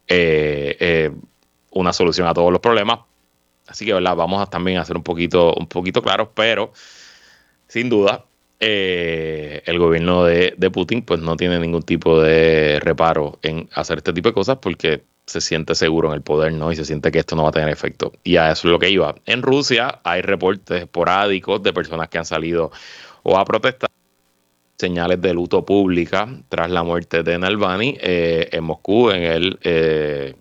[0.07, 1.11] eh,
[1.71, 3.01] una solución a todos los problemas.
[3.69, 4.17] Así que, ¿verdad?
[4.17, 6.73] Vamos a también a ser un poquito, un poquito claros, pero
[7.69, 8.25] sin duda,
[8.59, 14.13] el gobierno de, de, Putin pues no tiene ningún tipo de reparo en hacer este
[14.13, 16.73] tipo de cosas porque se siente seguro en el poder, ¿no?
[16.73, 18.13] Y se siente que esto no va a tener efecto.
[18.25, 19.15] Y a eso es lo que iba.
[19.27, 22.73] En Rusia hay reportes esporádicos de personas que han salido
[23.23, 23.91] o a protestar
[24.79, 30.37] señales de luto pública tras la muerte de Navalny eh, en Moscú, en el eh,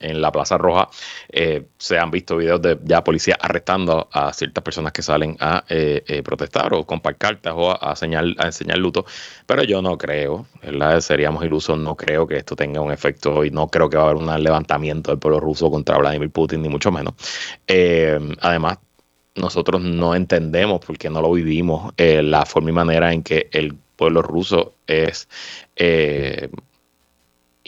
[0.00, 0.88] en la Plaza Roja
[1.28, 5.64] eh, se han visto videos de ya policía arrestando a ciertas personas que salen a
[5.68, 9.04] eh, eh, protestar o con cartas o a, señal, a enseñar luto,
[9.46, 11.00] pero yo no creo, ¿verdad?
[11.00, 14.10] seríamos ilusos, no creo que esto tenga un efecto y no creo que va a
[14.10, 17.14] haber un levantamiento del pueblo ruso contra Vladimir Putin, ni mucho menos.
[18.40, 18.78] además,
[19.34, 24.22] nosotros no entendemos, porque no lo vivimos, la forma y manera en que el pueblo
[24.22, 25.28] ruso es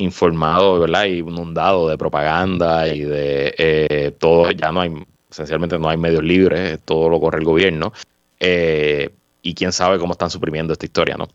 [0.01, 1.05] informado, ¿verdad?
[1.05, 4.93] Y inundado de propaganda y de eh, todo, ya no hay,
[5.31, 7.93] esencialmente no hay medios libres, todo lo corre el gobierno.
[8.39, 9.11] Eh,
[9.43, 11.29] y quién sabe cómo están suprimiendo esta historia, ¿no?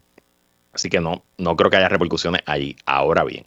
[0.74, 2.76] Así que no, no creo que haya repercusiones allí.
[2.86, 3.46] Ahora bien,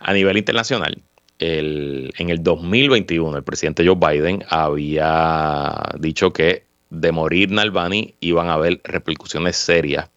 [0.00, 1.02] a nivel internacional,
[1.38, 6.63] el, en el 2021 el presidente Joe Biden había dicho que
[7.00, 10.10] de morir Nalbani iban a haber repercusiones serias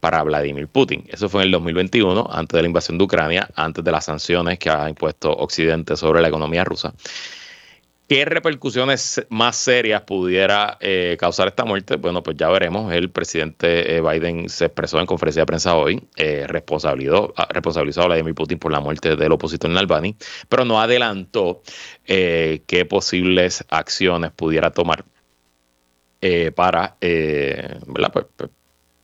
[0.00, 1.04] para Vladimir Putin.
[1.08, 4.58] Eso fue en el 2021, antes de la invasión de Ucrania, antes de las sanciones
[4.58, 6.94] que ha impuesto Occidente sobre la economía rusa.
[8.08, 11.96] ¿Qué repercusiones más serias pudiera eh, causar esta muerte?
[11.96, 12.90] Bueno, pues ya veremos.
[12.90, 18.06] El presidente eh, Biden se expresó en conferencia de prensa hoy, eh, responsabilizó, responsabilizó a
[18.06, 20.16] Vladimir Putin por la muerte del opositor Navalny,
[20.48, 21.60] pero no adelantó
[22.06, 25.04] qué posibles acciones pudiera tomar
[26.54, 28.12] para ¿verdad?
[28.12, 28.50] Pues, pues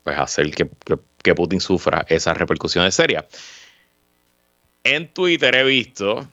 [0.05, 3.25] pues hacer que, Putin sufra esas repercusiones serias.
[4.85, 6.29] En Twitter he visto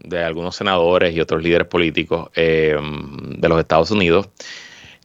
[0.00, 2.76] de algunos senadores y otros líderes políticos eh,
[3.38, 4.28] de los Estados Unidos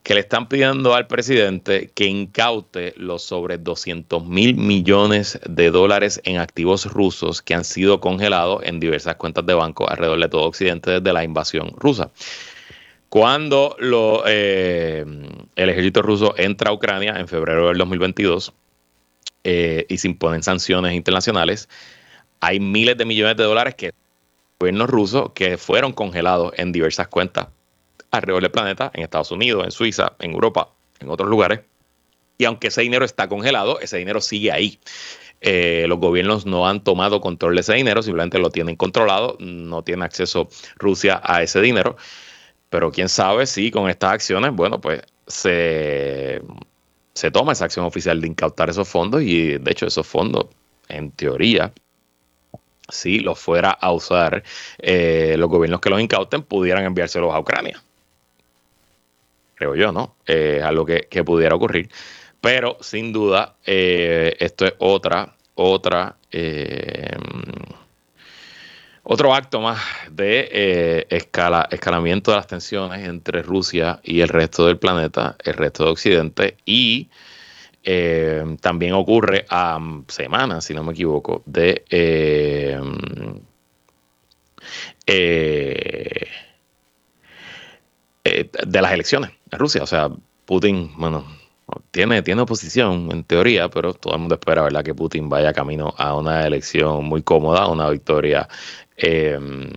[0.01, 6.19] que le están pidiendo al presidente que incaute los sobre 200 mil millones de dólares
[6.23, 10.45] en activos rusos que han sido congelados en diversas cuentas de banco alrededor de todo
[10.45, 12.09] Occidente desde la invasión rusa.
[13.09, 15.05] Cuando eh,
[15.55, 18.53] el ejército ruso entra a Ucrania en febrero del 2022
[19.43, 21.69] eh, y se imponen sanciones internacionales,
[22.41, 23.93] hay miles de millones de dólares que el
[24.59, 27.47] gobierno ruso que fueron congelados en diversas cuentas
[28.11, 31.61] alrededor del planeta, en Estados Unidos, en Suiza, en Europa, en otros lugares.
[32.37, 34.79] Y aunque ese dinero está congelado, ese dinero sigue ahí.
[35.41, 39.83] Eh, los gobiernos no han tomado control de ese dinero, simplemente lo tienen controlado, no
[39.83, 41.95] tiene acceso Rusia a ese dinero.
[42.69, 46.41] Pero quién sabe si con estas acciones, bueno, pues se,
[47.13, 50.47] se toma esa acción oficial de incautar esos fondos y de hecho esos fondos,
[50.89, 51.73] en teoría,
[52.89, 54.43] si los fuera a usar
[54.79, 57.81] eh, los gobiernos que los incauten, pudieran enviárselos a Ucrania.
[59.55, 60.15] Creo yo, ¿no?
[60.25, 61.89] Eh, algo que, que, pudiera ocurrir.
[62.41, 67.17] Pero sin duda, eh, esto es otra, otra eh,
[69.09, 69.79] otro acto más
[70.11, 75.53] de eh, escala, escalamiento de las tensiones entre Rusia y el resto del planeta, el
[75.53, 77.09] resto de Occidente, y
[77.83, 82.77] eh, también ocurre a semanas, si no me equivoco, de, eh,
[88.65, 89.83] de las elecciones en Rusia.
[89.83, 90.09] O sea,
[90.45, 91.25] Putin, bueno,
[91.91, 94.83] tiene, tiene oposición en teoría, pero todo el mundo espera ¿verdad?
[94.83, 98.47] que Putin vaya camino a una elección muy cómoda, una victoria
[98.99, 99.69] Em,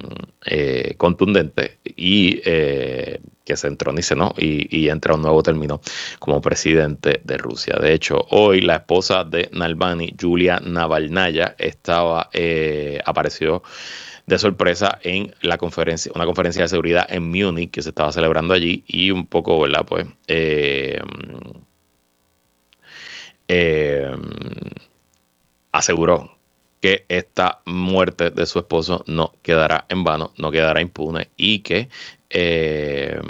[0.46, 4.32] eh, contundente y eh, que se entronice ¿no?
[4.38, 5.82] y, y entra un nuevo término
[6.18, 7.76] como presidente de Rusia.
[7.78, 13.62] De hecho, hoy la esposa de Navalny, Julia Navalnaya, estaba, eh, apareció
[14.26, 18.54] de sorpresa en la conferencia, una conferencia de seguridad en Múnich que se estaba celebrando
[18.54, 19.84] allí y un poco, ¿verdad?
[19.86, 21.04] Pues em,
[23.48, 24.22] em,
[25.72, 26.39] aseguró
[26.80, 31.88] que esta muerte de su esposo no quedará en vano, no quedará impune y que
[32.30, 33.20] eh,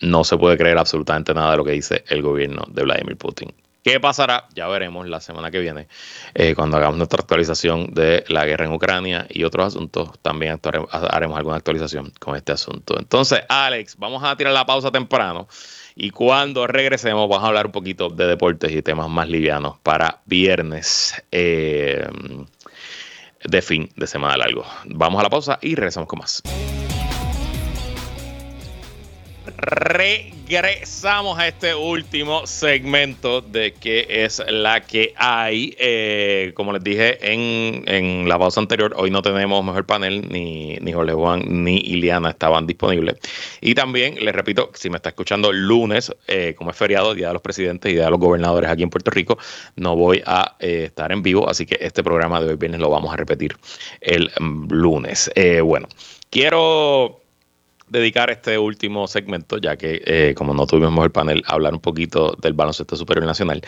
[0.00, 3.52] no se puede creer absolutamente nada de lo que dice el gobierno de Vladimir Putin.
[3.84, 4.48] ¿Qué pasará?
[4.54, 5.88] Ya veremos la semana que viene,
[6.32, 10.58] eh, cuando hagamos nuestra actualización de la guerra en Ucrania y otros asuntos, también
[10.90, 12.98] haremos alguna actualización con este asunto.
[12.98, 15.48] Entonces, Alex, vamos a tirar la pausa temprano
[15.96, 20.20] y cuando regresemos vamos a hablar un poquito de deportes y temas más livianos para
[20.26, 22.06] viernes eh,
[23.44, 24.64] de fin de semana largo.
[24.86, 26.42] Vamos a la pausa y regresamos con más.
[29.64, 35.74] Regresamos a este último segmento de qué es la que hay.
[35.78, 40.92] Eh, como les dije en, la pausa anterior, hoy no tenemos mejor panel, ni, ni
[40.92, 41.14] Jorge
[41.46, 43.16] ni Iliana estaban disponibles.
[43.62, 47.32] Y también, les repito, si me está escuchando lunes, eh, como es feriado, Día de
[47.32, 49.38] los Presidentes y Día de los Gobernadores aquí en Puerto Rico,
[49.76, 52.90] no voy a eh, estar en vivo, así que este programa de hoy viernes lo
[52.90, 53.56] vamos a repetir
[54.02, 55.30] el mm, lunes.
[55.62, 55.88] bueno,
[56.28, 57.23] quiero
[57.88, 62.36] dedicar este último segmento, ya que eh, como no tuvimos el panel, hablar un poquito
[62.40, 63.62] del baloncesto superior nacional.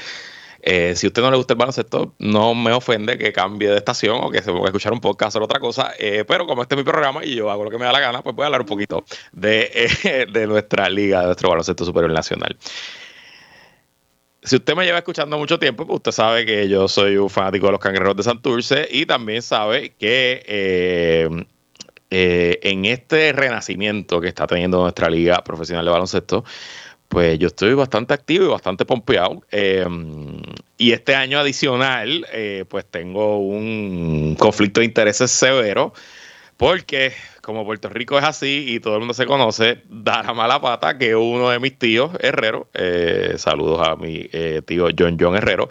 [0.63, 3.77] Eh, si a usted no le gusta el baloncesto, no me ofende que cambie de
[3.77, 6.75] estación o que se pueda escuchar un podcast o otra cosa, eh, pero como este
[6.75, 8.47] es mi programa y yo hago lo que me da la gana, pues voy a
[8.47, 12.57] hablar un poquito de, de nuestra liga, de nuestro baloncesto superior nacional.
[14.43, 17.67] Si usted me lleva escuchando mucho tiempo, pues usted sabe que yo soy un fanático
[17.67, 21.47] de los cangrejeros de Santurce y también sabe que
[22.19, 26.45] en este renacimiento que está teniendo nuestra liga profesional de baloncesto,
[27.09, 29.43] pues yo estoy bastante activo y bastante pompeado.
[29.51, 30.43] Em,
[30.79, 35.93] y este año adicional, eh, pues tengo un conflicto de intereses severo,
[36.57, 37.13] porque
[37.43, 40.99] como Puerto Rico es así y todo el mundo se conoce, da la mala pata
[40.99, 44.29] que uno de mis tíos, Herrero, eh, saludos a mi
[44.67, 45.69] tío John John Herrero,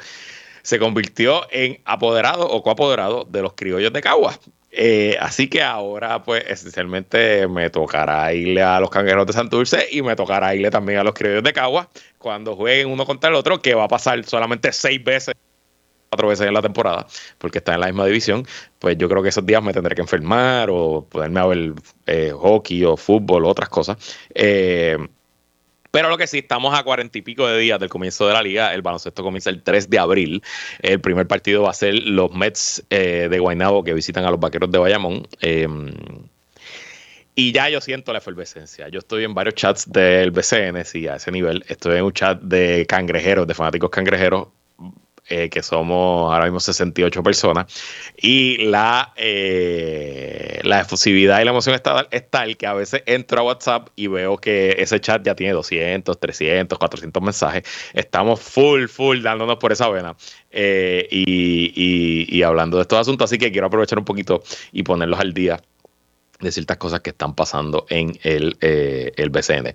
[0.61, 4.39] se convirtió en apoderado o coapoderado de los criollos de Caguas.
[4.77, 10.01] Eh, así que ahora, pues, esencialmente me tocará irle a los cangueros de Santurce y
[10.01, 13.61] me tocará irle también a los criollos de Cagua cuando jueguen uno contra el otro,
[13.61, 15.33] que va a pasar solamente seis veces,
[16.09, 17.07] cuatro veces en la temporada,
[17.37, 18.45] porque está en la misma división.
[18.77, 21.73] Pues yo creo que esos días me tendré que enfermar o ponerme a ver
[22.07, 23.97] eh, hockey o fútbol o otras cosas.
[24.33, 24.97] Eh,
[25.95, 28.43] pero lo que sí, estamos a cuarenta y pico de días del comienzo de la
[28.43, 28.73] liga.
[28.73, 30.43] El baloncesto comienza el 3 de abril.
[30.81, 34.37] El primer partido va a ser los Mets eh, de Guaynabo que visitan a los
[34.37, 35.25] Vaqueros de Bayamón.
[35.39, 35.93] Em,
[37.33, 38.89] y ya yo siento la efervescencia.
[38.89, 41.63] Yo estoy en varios chats del BCN, sí, a ese nivel.
[41.69, 44.49] Estoy en un chat de cangrejeros, de fanáticos cangrejeros,
[45.27, 47.65] eh, que somos ahora mismo 68 personas,
[48.15, 53.39] y la, eh, la efusividad y la emoción está, es tal que a veces entro
[53.39, 57.63] a WhatsApp y veo que ese chat ya tiene 200, 300, 400 mensajes.
[57.93, 60.15] Estamos full, full dándonos por esa vena
[60.51, 65.19] eh, y, y, hablando de estos asuntos, así que quiero aprovechar un poquito y ponerlos
[65.19, 65.59] al día
[66.39, 69.73] de ciertas cosas que están pasando en el, el BCN.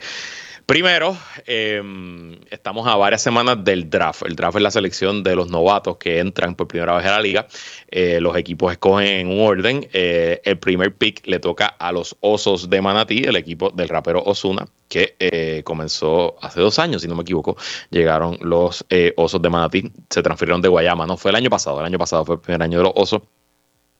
[0.70, 1.16] Primero,
[1.46, 4.22] em, estamos a varias semanas del draft.
[4.24, 7.20] El draft es la selección de los novatos que entran por primera vez a la
[7.20, 7.48] liga.
[7.88, 9.88] Eh, los equipos escogen en un orden.
[9.92, 14.22] Eh, el primer pick le toca a los Osos de Manatí, el equipo del rapero
[14.22, 17.56] Osuna, que eh, comenzó hace dos años, si no me equivoco.
[17.90, 21.04] Llegaron los Osos de Manatí, se transfirieron de Guayama.
[21.04, 23.22] No fue el año pasado, el año pasado fue el primer año de los Osos.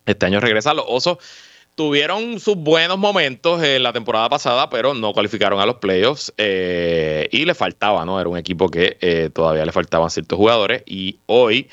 [0.06, 1.18] Este año regresan los Osos
[1.80, 7.26] tuvieron sus buenos momentos en la temporada pasada, pero no cualificaron a los playoffs eh,
[7.32, 8.20] y le faltaba, ¿no?
[8.20, 11.70] Era un equipo que eh, todavía le faltaban ciertos jugadores y hoy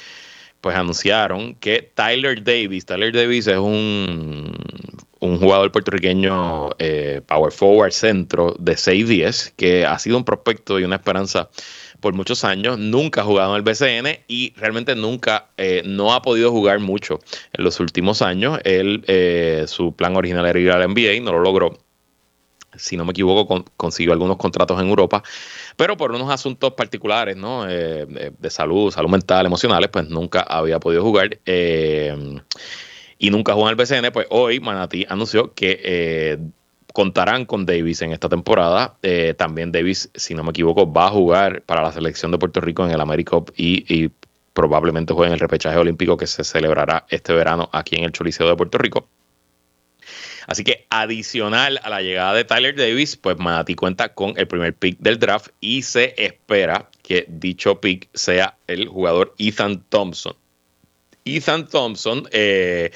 [0.62, 4.55] pues anunciaron que Tyler Davis, Tyler Davis es un,
[5.20, 10.86] un jugador puertorriqueño eh, power forward centro de 6-10 que ha sido un prospecto y
[10.86, 11.49] una esperanza
[12.00, 16.22] por muchos años, nunca ha jugado en el BCN y realmente nunca, eh, no ha
[16.22, 17.20] podido jugar mucho
[17.54, 18.60] en los últimos años.
[18.64, 21.78] Él, eh, su plan original era ir al NBA, no lo logró.
[22.76, 25.24] Si no me equivoco, consiguió algunos contratos en Europa,
[25.76, 27.68] pero por unos asuntos particulares, ¿no?
[27.68, 31.39] Eh, de salud, salud mental, emocionales, pues nunca había podido jugar
[33.20, 36.38] y nunca jugó en el BCN, pues hoy Manatí anunció que
[36.93, 38.97] contarán con Davis en esta temporada.
[39.03, 42.61] Eh, también Davis, si no me equivoco, va a jugar para la selección de Puerto
[42.61, 44.11] Rico en el AmeriCup y, y
[44.53, 48.47] probablemente juegue en el repechaje olímpico que se celebrará este verano aquí en el Choliseo
[48.47, 49.07] de Puerto Rico.
[50.47, 54.73] Así que adicional a la llegada de Tyler Davis, pues Manatí cuenta con el primer
[54.73, 60.35] pick del draft y se espera que dicho pick sea el jugador Ethan Thompson.
[61.25, 62.91] Ethan Thompson eh,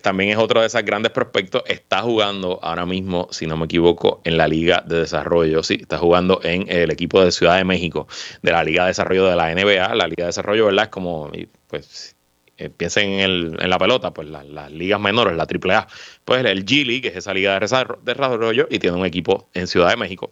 [0.00, 1.62] también es otro de esos grandes prospectos.
[1.66, 5.62] Está jugando ahora mismo, si no me equivoco, en la Liga de Desarrollo.
[5.62, 8.08] Sí, está jugando en el equipo de Ciudad de México,
[8.42, 9.94] de la Liga de Desarrollo de la NBA.
[9.94, 10.84] La Liga de Desarrollo, ¿verdad?
[10.84, 11.30] Es como,
[11.68, 12.16] pues,
[12.58, 15.86] eh, piensen en, la pelota, pues las ligas menores, la AAA,
[16.24, 19.66] pues el G League, que es esa liga de desarrollo, y tiene un equipo en
[19.66, 20.30] Ciudad de México.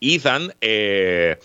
[0.00, 1.38] Ethan eh,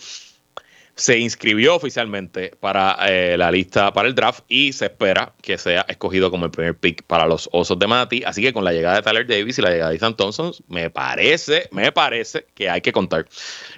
[0.97, 5.85] se inscribió oficialmente para eh, la lista para el draft y se espera que sea
[5.87, 8.23] escogido como el primer pick para los Osos de Mati.
[8.25, 10.89] Así que con la llegada de Tyler Davis y la llegada de Ethan Thompson, me
[10.89, 13.27] parece, me parece que hay que contar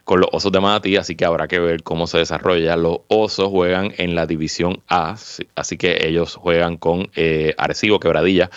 [0.06, 0.96] con los Osos de Mati.
[0.96, 2.78] Así que habrá que ver cómo se desarrolla.
[2.78, 5.18] Los Osos juegan en la División A,
[5.56, 8.50] así que ellos juegan con eh, Arecibo, Quebradilla.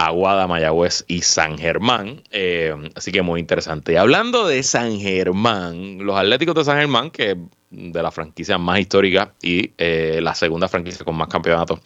[0.00, 2.22] Aguada, Mayagüez y San Germán.
[2.30, 3.98] Eh, así que muy interesante.
[3.98, 7.36] Hablando de San Germán, los Atléticos de San Germán, que
[7.70, 11.80] de la franquicia más histórica y eh, la segunda franquicia con más campeonatos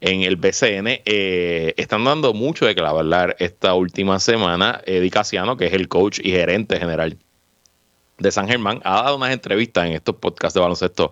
[0.00, 4.80] en el BCN, eh, están dando mucho de que hablar esta última semana.
[4.86, 7.18] Eddie Casiano, que es el coach y gerente general
[8.18, 11.10] de San Germán, ha dado unas entrevistas en estos podcasts de baloncesto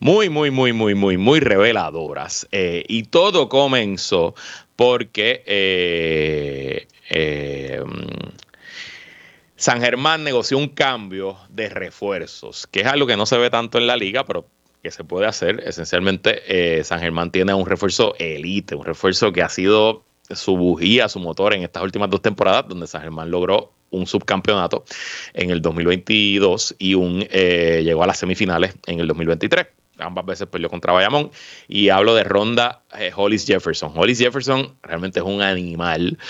[0.00, 2.46] muy, muy, muy, muy, muy, muy reveladoras.
[2.50, 4.34] y todo comenzó
[4.76, 7.84] porque eh, eh,
[9.62, 13.78] San Germán negoció un cambio de refuerzos, que es algo que no se ve tanto
[13.78, 14.44] en la liga, pero
[14.82, 15.62] que se puede hacer.
[15.64, 21.08] Esencialmente, eh, San Germán tiene un refuerzo elite, un refuerzo que ha sido su bujía,
[21.08, 24.84] su motor en estas últimas dos temporadas, donde San Germán logró un subcampeonato
[25.32, 29.68] en el 2022 y un llegó a las semifinales en el 2023
[29.98, 31.30] ambas veces perdió contra Bayamón.
[31.68, 33.92] Y hablo de Ronda eh, Hollis Jefferson.
[33.94, 36.18] Hollis Jefferson realmente es un animal.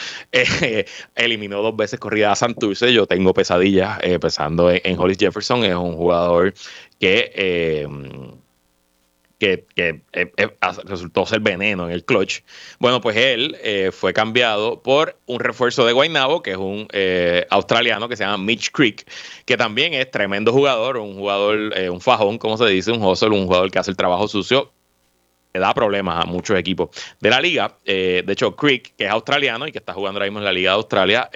[0.64, 2.92] Eh, eliminó dos veces corrida a Santurce.
[2.92, 5.64] Yo tengo pesadillas eh, pensando en, Hollis Jefferson.
[5.64, 6.54] Es un jugador
[6.98, 7.86] que
[9.42, 10.48] que, eh, eh,
[10.84, 12.42] resultó ser veneno en el clutch.
[12.78, 16.86] Bueno, pues él eh, fue cambiado por un refuerzo de Guaynabo, que es un
[17.50, 19.04] australiano que se llama Mitch Creek,
[19.44, 21.58] que también es tremendo jugador, un jugador,
[21.90, 24.70] un fajón, como se dice, un hustle, un jugador que hace el trabajo sucio
[25.52, 26.90] le da problemas a muchos equipos
[27.20, 27.76] de la liga.
[27.84, 30.70] de hecho, Creek, que es australiano y que está jugando ahora mismo en la Liga
[30.70, 31.30] de Australia,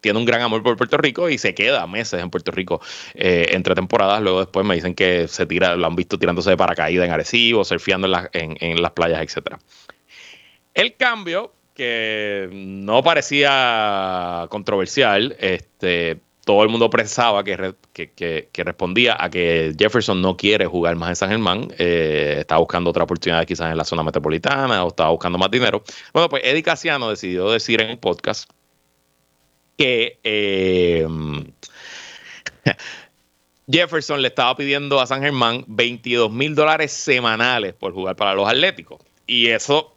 [0.00, 2.80] tiene un gran amor por Puerto Rico y se queda meses en Puerto Rico
[3.14, 4.22] eh, entre temporadas.
[4.22, 7.64] Luego después me dicen que se tira, lo han visto tirándose de paracaídas en Arecibo,
[7.64, 9.58] surfeando en, las playas, etcétera.
[10.74, 19.28] El cambio, que no parecía controversial, este, todo el mundo pensaba que, que, respondía a
[19.28, 23.70] que Jefferson no quiere jugar más en San Germán, eh, estaba buscando otra oportunidad quizás
[23.70, 25.82] en la zona metropolitana o estaba buscando más dinero.
[26.14, 28.48] Bueno, pues Eddie Casiano decidió decir en el podcast
[29.78, 31.06] que eh,
[33.70, 38.48] Jefferson le estaba pidiendo a San Germán 22 mil dólares semanales por jugar para los
[38.48, 39.00] Atléticos.
[39.26, 39.94] Y eso,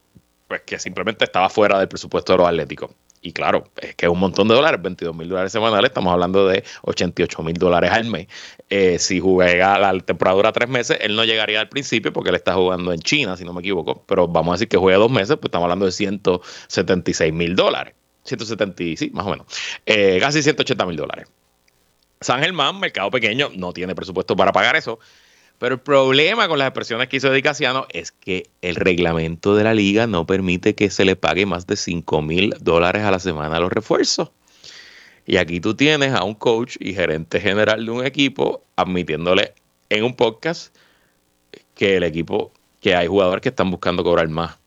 [0.47, 2.91] pues que simplemente estaba fuera del presupuesto de los Atléticos.
[3.23, 6.47] Y claro, es que es un montón de dólares, 22 mil dólares semanales, estamos hablando
[6.47, 8.27] de 88 mil dólares al mes.
[8.69, 12.55] Eh, si juega la temporada tres meses, él no llegaría al principio porque él está
[12.55, 15.37] jugando en China, si no me equivoco, pero vamos a decir que juega dos meses,
[15.37, 17.93] pues estamos hablando de 176 mil dólares.
[18.23, 19.47] 170, sí, más o menos.
[19.85, 21.27] Eh, casi 180 mil dólares.
[22.19, 24.99] San Germán, mercado pequeño, no tiene presupuesto para pagar eso.
[25.57, 29.75] Pero el problema con las expresiones que hizo Edicasiano es que el reglamento de la
[29.75, 33.57] liga no permite que se le pague más de 5 mil dólares a la semana
[33.57, 34.31] a los refuerzos.
[35.25, 39.53] Y aquí tú tienes a un coach y gerente general de un equipo admitiéndole
[39.89, 40.75] en un podcast
[41.75, 44.57] que el equipo, que hay jugadores que están buscando cobrar más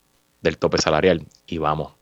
[0.43, 1.27] del tope salarial.
[1.47, 1.93] Y vamos,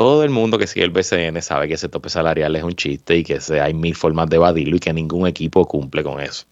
[0.00, 3.18] todo el mundo que sigue el BCN sabe que ese tope salarial es un chiste
[3.18, 6.46] y que hay mil formas de evadirlo y que ningún equipo cumple con eso.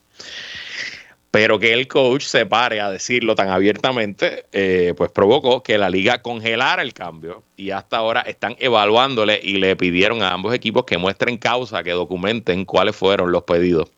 [1.30, 5.88] Pero que el coach se pare a decirlo tan abiertamente, eh, pues provocó que la
[5.88, 10.84] liga congelara el cambio y hasta ahora están evaluándole y le pidieron a ambos equipos
[10.84, 13.88] que muestren causa, que documenten cuáles fueron los pedidos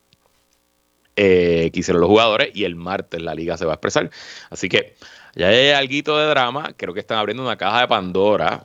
[1.17, 4.11] eh, que hicieron los jugadores y el martes la liga se va a expresar.
[4.49, 4.95] Así que
[5.35, 8.65] ya hay algo de drama, creo que están abriendo una caja de Pandora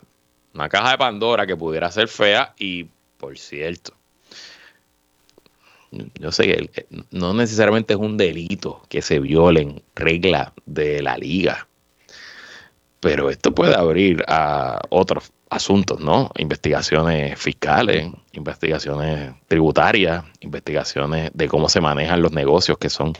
[0.55, 2.87] una caja de Pandora que pudiera ser fea y,
[3.17, 3.93] por cierto,
[5.91, 11.67] yo sé que no necesariamente es un delito que se violen reglas de la liga,
[13.05, 16.31] pero esto puede abrir a otros asuntos, ¿no?
[16.39, 23.13] Investigaciones fiscales, investigaciones tributarias, investigaciones de cómo se manejan los negocios que son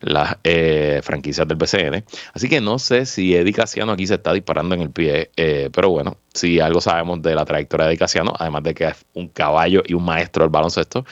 [0.00, 2.04] las eh, franquicias del BCN.
[2.34, 5.70] Así que no sé si Eddie Casiano aquí se está disparando en el pie, eh,
[5.72, 9.28] pero bueno, si algo sabemos de la trayectoria de Casiano, además de que es un
[9.28, 11.04] caballo y un maestro del baloncesto,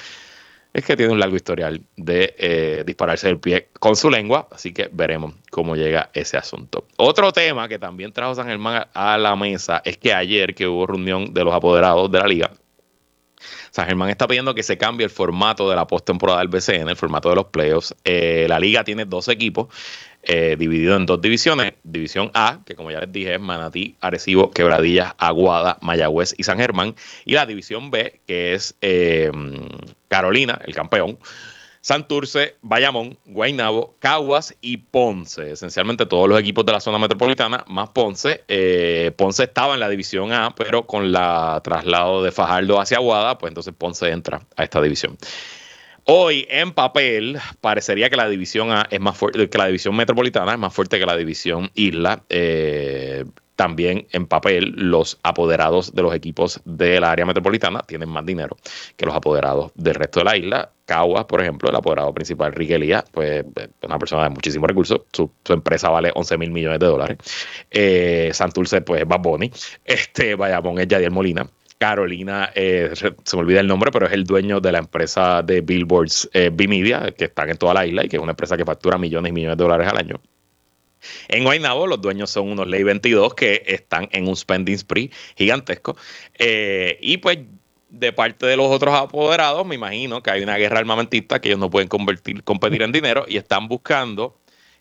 [0.76, 4.74] es que tiene un largo historial de eh, dispararse el pie con su lengua, así
[4.74, 6.86] que veremos cómo llega ese asunto.
[6.98, 10.86] Otro tema que también trajo San Germán a la mesa es que ayer que hubo
[10.86, 12.50] reunión de los apoderados de la liga,
[13.70, 16.96] San Germán está pidiendo que se cambie el formato de la postemporada del BCN, el
[16.96, 17.94] formato de los playoffs.
[18.04, 19.68] Eh, la liga tiene dos equipos
[20.22, 21.74] eh, divididos en dos divisiones.
[21.84, 26.58] División A, que como ya les dije es Manatí, Arecibo, Quebradillas, Aguada, Mayagüez y San
[26.58, 26.94] Germán.
[27.24, 29.30] Y la división B, que es eh,
[30.08, 31.18] Carolina, el campeón.
[31.86, 35.52] Santurce, Bayamón, Guaynabo, Caguas y Ponce.
[35.52, 38.42] Esencialmente todos los equipos de la zona metropolitana, más Ponce.
[38.48, 43.38] Eh, Ponce estaba en la división A, pero con la traslado de Fajardo hacia Aguada,
[43.38, 45.16] pues entonces Ponce entra a esta división.
[46.02, 50.54] Hoy en papel parecería que la división A es más fuerte, que la división metropolitana
[50.54, 52.24] es más fuerte que la división Isla.
[52.28, 53.24] Eh,
[53.56, 58.56] también en papel los apoderados de los equipos del área metropolitana tienen más dinero
[58.96, 60.70] que los apoderados del resto de la isla.
[60.84, 63.44] Caguas, por ejemplo, el apoderado principal, Riquelía, pues
[63.82, 67.18] una persona de muchísimos recursos, su, empresa vale 11 mil millones de dólares.
[67.70, 69.50] Eh, Santurce, pues es Bad Bunny.
[69.84, 71.48] Este, Bayamón es Yadier Molina.
[71.78, 75.60] Carolina, eh, se me olvida el nombre, pero es el dueño de la empresa de
[75.60, 78.64] billboards eh, B-Media, que están en toda la isla y que es una empresa que
[78.64, 80.20] factura millones y millones de dólares al año.
[81.28, 85.96] En Guaynabo, los dueños son unos Ley 22 que están en un spending spree gigantesco.
[86.38, 87.38] Eh, y pues
[87.88, 91.60] de parte de los otros apoderados, me imagino que hay una guerra armamentista que ellos
[91.60, 94.36] no pueden competir en dinero y están buscando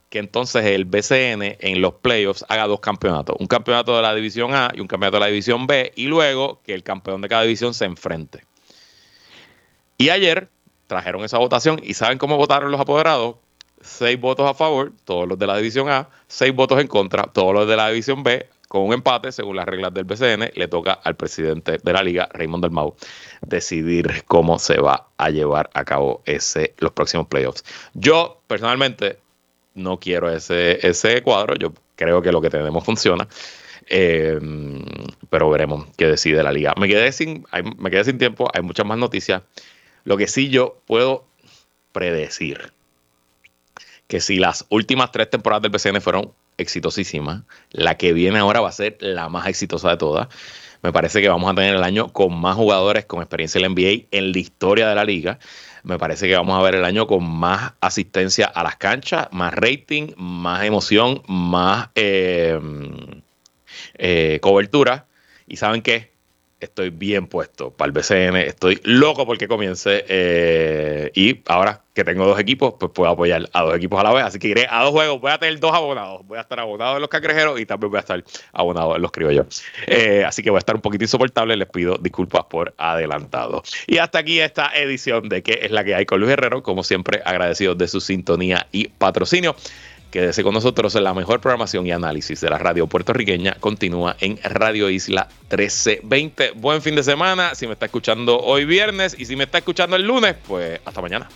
[0.09, 4.53] que entonces el BCN en los playoffs haga dos campeonatos, un campeonato de la división
[4.53, 7.41] A y un campeonato de la división B, y luego que el campeón de cada
[7.41, 8.45] división se enfrente.
[9.97, 10.49] Y ayer
[10.87, 13.37] trajeron esa votación y ¿saben cómo votaron los apoderados?
[13.85, 17.53] Seis votos a favor, todos los de la división A, seis votos en contra, todos
[17.53, 20.93] los de la división B, con un empate, según las reglas del BCN, le toca
[20.93, 22.95] al presidente de la liga, Raymond Dalmau,
[23.41, 27.63] decidir cómo se va a llevar a cabo ese, los próximos playoffs.
[27.93, 29.19] Yo, personalmente,
[29.75, 33.27] no quiero ese, ese cuadro, yo creo que lo que tenemos funciona.
[33.87, 34.39] Eh,
[35.29, 36.73] pero veremos qué decide la liga.
[36.79, 37.45] Me sin,
[37.77, 39.43] me quedé sin tiempo, hay muchas más noticias.
[40.03, 41.25] Lo que sí yo puedo
[41.91, 42.73] predecir
[44.07, 48.69] que si las últimas tres temporadas del BCN fueron exitosísimas, la que viene ahora va
[48.69, 50.27] a ser la más exitosa de todas.
[50.81, 53.69] Me parece que vamos a tener el año con más jugadores con experiencia en la
[53.69, 55.39] NBA en la historia de la liga.
[55.83, 59.53] Me parece que vamos a ver el año con más asistencia a las canchas, más
[59.53, 62.59] rating, más emoción, más eh,
[63.95, 65.07] eh, cobertura.
[65.47, 66.14] ¿Y saben qué?
[66.59, 72.25] Estoy bien puesto para el BCN, estoy loco porque comience eh, y ahora que tengo
[72.25, 74.83] dos equipos, pues puedo apoyar a dos equipos a la vez, así que iré a
[74.83, 77.65] dos juegos, voy a tener dos abonados, voy a estar abonado en los cangrejeros y
[77.65, 80.81] también voy a estar abonado en los criollos, eh, así que voy a estar un
[80.81, 83.63] poquito insoportable, les pido disculpas por adelantado.
[83.87, 86.63] Y hasta aquí esta edición de ¿Qué es la que hay con Luis Herrero?
[86.63, 89.55] Como siempre, agradecido de su sintonía y patrocinio.
[90.15, 93.57] Quédese con nosotros la mejor programación y análisis de la radio puertorriqueña.
[93.59, 96.51] Continúa en Radio Isla 1320.
[96.51, 97.53] Buen fin de semana.
[97.53, 101.01] Si me está escuchando hoy viernes y si me está escuchando el lunes, pues hasta
[101.01, 101.27] mañana.